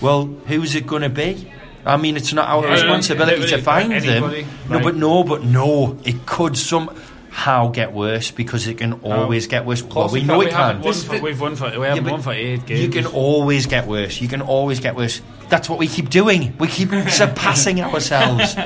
Well, 0.00 0.26
who's 0.46 0.74
it 0.76 0.86
going 0.86 1.02
to 1.02 1.08
be? 1.08 1.52
I 1.84 1.96
mean, 1.96 2.16
it's 2.16 2.32
not 2.32 2.48
our 2.48 2.64
Yeah, 2.64 2.72
responsibility 2.72 3.46
to 3.48 3.58
find 3.58 3.92
anybody, 3.92 4.42
them. 4.42 4.50
No, 4.68 4.80
but 4.80 4.94
no, 4.96 5.24
but 5.24 5.42
no, 5.42 5.98
it 6.04 6.26
could 6.26 6.56
somehow 6.56 7.68
get 7.68 7.92
worse 7.92 8.30
because 8.30 8.66
it 8.66 8.78
can 8.78 9.00
oh. 9.02 9.12
always 9.12 9.46
get 9.48 9.66
worse. 9.66 9.82
Well, 9.82 10.08
we 10.08 10.22
know 10.22 10.40
it 10.40 10.46
we 10.46 10.50
can. 10.50 10.80
won 10.80 10.94
for, 10.94 11.20
we've 11.20 11.40
won 11.40 11.56
for 11.56 11.70
we 11.78 11.86
haven't 11.86 12.04
won 12.04 12.22
for 12.22 12.32
eight 12.32 12.66
games. 12.66 12.80
You 12.80 12.88
can 12.88 13.06
always 13.06 13.66
get 13.66 13.86
worse. 13.86 14.20
You 14.20 14.28
can 14.28 14.42
always 14.42 14.80
get 14.80 14.94
worse. 14.94 15.20
That's 15.48 15.68
what 15.68 15.78
we 15.78 15.88
keep 15.88 16.08
doing. 16.08 16.56
We 16.58 16.68
keep 16.68 16.90
surpassing 17.08 17.80
ourselves. 17.80 18.56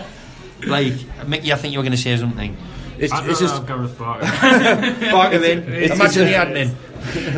Like, 0.66 0.94
Mickey, 1.26 1.52
I 1.52 1.56
think 1.56 1.73
you 1.73 1.78
were 1.78 1.85
going 1.85 1.92
to 1.92 1.99
say 1.99 2.16
something. 2.16 2.56
It's, 2.98 3.12
I'd 3.12 3.28
it's 3.28 3.40
rather 3.40 3.40
just 3.40 3.54
have 3.54 3.66
Gareth 3.66 3.98
Barker. 3.98 4.26
Park 5.10 5.32
him 5.32 5.44
in. 5.44 5.72
it's- 5.72 5.98
Imagine 5.98 6.24
the 6.24 6.30
it's- 6.30 6.70
admin. 6.70 6.74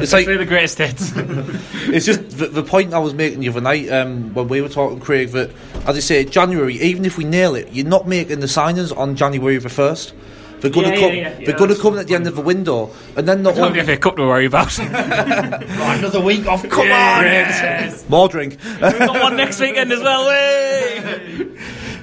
it's 0.02 0.12
like 0.12 0.26
They're 0.26 0.38
the 0.38 0.46
greatest 0.46 0.78
hits. 0.78 1.12
It's 1.90 2.04
just 2.06 2.38
the, 2.38 2.46
the 2.48 2.62
point 2.62 2.92
I 2.92 2.98
was 2.98 3.14
making 3.14 3.40
the 3.40 3.48
other 3.48 3.60
night 3.62 3.88
um, 3.90 4.34
when 4.34 4.46
we 4.48 4.60
were 4.60 4.68
talking, 4.68 5.00
Craig, 5.00 5.30
that, 5.30 5.50
as 5.86 5.96
I 5.96 6.00
say, 6.00 6.24
January, 6.24 6.74
even 6.76 7.04
if 7.06 7.16
we 7.16 7.24
nail 7.24 7.54
it, 7.54 7.68
you're 7.72 7.86
not 7.86 8.06
making 8.06 8.40
the 8.40 8.46
signings 8.46 8.94
on 8.96 9.16
January 9.16 9.56
the 9.56 9.68
1st. 9.70 10.12
They're 10.60 10.70
going 10.72 10.90
to 10.90 10.94
Yeah, 10.94 11.00
come. 11.00 11.14
yeah, 11.14 11.20
yeah, 11.30 11.38
yeah, 11.38 11.46
they're 11.46 11.56
going 11.56 11.72
to 11.74 11.80
come 11.80 11.96
at 11.98 12.08
the 12.08 12.14
end 12.16 12.26
of 12.26 12.34
the 12.34 12.42
window, 12.42 12.90
and 13.16 13.28
then 13.28 13.42
not 13.42 13.54
Don't 13.54 13.72
have 13.74 13.78
only 13.78 13.92
a 13.92 13.96
cup 13.96 14.16
to 14.16 14.22
worry 14.26 14.44
about. 14.46 14.76
another 14.78 16.20
week 16.20 16.46
off. 16.46 16.68
Come 16.68 16.86
Yes. 16.88 18.04
more 18.08 18.28
drink. 18.28 18.58
We've 18.64 18.80
got 18.98 19.22
one 19.22 19.36
next 19.36 19.60
weekend 19.60 19.92
as 19.92 20.00
well. 20.00 20.26
Way. 20.28 21.17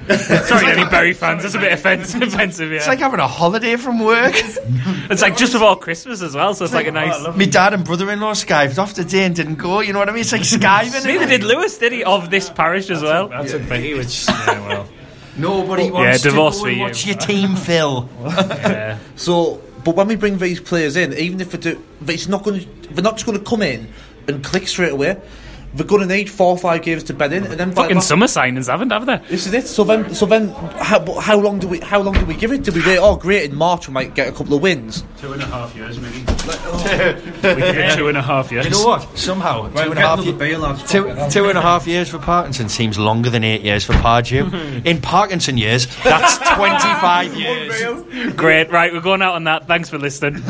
Sorry, 0.07 0.71
any 0.71 0.89
Bury 0.89 1.13
fans. 1.21 1.43
That's 1.43 1.55
a 1.55 1.59
bit 1.59 1.74
offensive. 1.74 2.21
offensive 2.33 2.69
yeah. 2.71 2.77
It's 2.77 2.88
like 2.88 3.00
having 3.00 3.19
a 3.19 3.27
holiday 3.27 3.75
from 3.75 4.00
work. 4.00 4.35
It's 5.07 5.21
like 5.21 5.38
just 5.38 5.53
before 5.53 5.77
Christmas 5.77 6.24
as 6.24 6.33
well, 6.33 6.55
so 6.55 6.65
it's 6.65 6.74
like 6.74 6.88
a 6.88 6.91
nice. 6.91 7.21
My 7.35 7.45
dad 7.45 7.74
and 7.75 7.85
brother-in-law 7.85 8.31
skived 8.33 8.79
off 8.79 8.95
the 8.95 9.03
day 9.05 9.24
and 9.25 9.35
didn't 9.35 9.55
go. 9.55 9.81
You 9.81 9.93
know 9.93 10.00
what 10.00 10.09
I 10.09 10.13
mean? 10.13 10.21
It's 10.21 10.31
like 10.31 10.41
skiving. 10.41 11.05
Neither 11.05 11.27
did 11.27 11.43
Lewis, 11.43 11.77
did 11.77 11.91
he? 11.91 12.03
Of 12.03 12.31
this 12.31 12.50
parish 12.50 12.89
as 12.89 13.03
well. 13.03 13.27
That's 13.27 13.53
a 13.53 13.59
Becky, 13.59 13.93
which 13.93 14.27
yeah, 14.27 14.67
well, 14.67 14.88
Nobody 15.38 15.91
wants 15.91 16.21
divorce 16.24 16.55
to 16.55 16.59
go 16.59 16.63
for 16.63 16.67
and 16.69 16.77
you. 16.77 16.83
watch 16.83 17.05
your 17.05 17.15
team, 17.17 17.55
Phil. 17.55 18.09
Yeah. 18.24 18.97
So, 19.15 19.62
but 19.83 19.95
when 19.95 20.07
we 20.07 20.15
bring 20.15 20.38
these 20.39 20.59
players 20.59 20.95
in, 20.95 21.13
even 21.13 21.39
if 21.39 21.51
we 21.53 21.59
do, 21.59 21.83
it's 22.07 22.27
not 22.27 22.43
going 22.43 22.62
to. 22.62 22.65
They're 22.93 23.03
not 23.03 23.15
just 23.15 23.25
going 23.27 23.38
to 23.38 23.43
come 23.43 23.62
in 23.62 23.88
and 24.27 24.43
click 24.43 24.67
straight 24.67 24.91
away. 24.93 25.21
They're 25.75 25.86
going 25.86 26.08
to 26.08 26.15
need 26.15 26.29
four 26.29 26.51
or 26.51 26.58
five 26.58 26.84
games 26.84 27.03
to 27.03 27.13
bed 27.13 27.34
in, 27.34 27.44
and 27.46 27.60
then 27.60 27.72
by- 27.72 27.84
Fucking 27.84 28.00
summer 28.01 28.27
signings 28.27 28.67
haven't, 28.67 28.91
have 28.91 29.05
they? 29.05 29.17
This 29.29 29.46
is 29.46 29.53
it. 29.53 29.67
So 29.67 29.84
then, 29.84 30.13
so 30.15 30.25
then, 30.25 30.50
how, 30.79 31.20
how 31.20 31.38
long 31.38 31.60
do 31.60 31.67
we? 31.67 31.79
How 31.82 32.00
long 32.01 32.13
do 32.13 32.25
we 32.25 32.34
give 32.34 32.51
it? 32.53 32.63
Do 32.63 32.72
we 32.72 32.79
wait? 32.86 32.98
Oh, 32.98 33.17
great! 33.17 33.50
In 33.50 33.55
March, 33.58 33.88
we 33.89 33.94
might 33.94 34.15
get 34.15 34.29
a 34.29 34.32
couple 34.32 34.55
of 34.55 34.62
wins. 34.62 35.03
two 35.20 35.34
and 35.34 35.41
a 35.41 35.46
half 35.46 35.75
years, 35.75 36.00
maybe. 36.00 36.24
Oh. 36.48 37.13
we 37.44 37.62
give 37.62 37.77
it 37.77 37.96
two 37.98 38.08
and 38.08 38.17
a 38.17 38.22
half 38.22 38.51
years. 38.51 38.65
You 38.65 38.72
know 38.72 38.86
what? 38.86 39.17
Somehow, 39.17 39.67
two 39.70 39.89
and 39.91 40.00
a 40.00 40.01
half 40.01 40.24
years. 40.24 40.89
Two, 40.89 41.13
two 41.30 41.49
and 41.49 41.58
a 41.58 41.62
half 41.62 41.86
years 41.88 42.10
for 42.10 42.19
Parkinson 42.19 42.69
seems 42.69 42.97
longer 42.97 43.30
than 43.30 43.43
eight 43.43 43.62
years 43.62 43.84
for 43.84 43.93
Pardew. 43.93 44.86
In 44.86 45.02
Parkinson 45.02 45.58
years, 45.58 45.88
that's 46.04 46.38
25 46.56 47.34
years. 47.38 48.34
Great, 48.36 48.71
right, 48.71 48.93
we're 48.93 49.02
going 49.02 49.21
out 49.21 49.36
on 49.36 49.43
that. 49.45 49.67
Thanks 49.67 49.89
for 49.89 49.97
listening. 49.97 50.41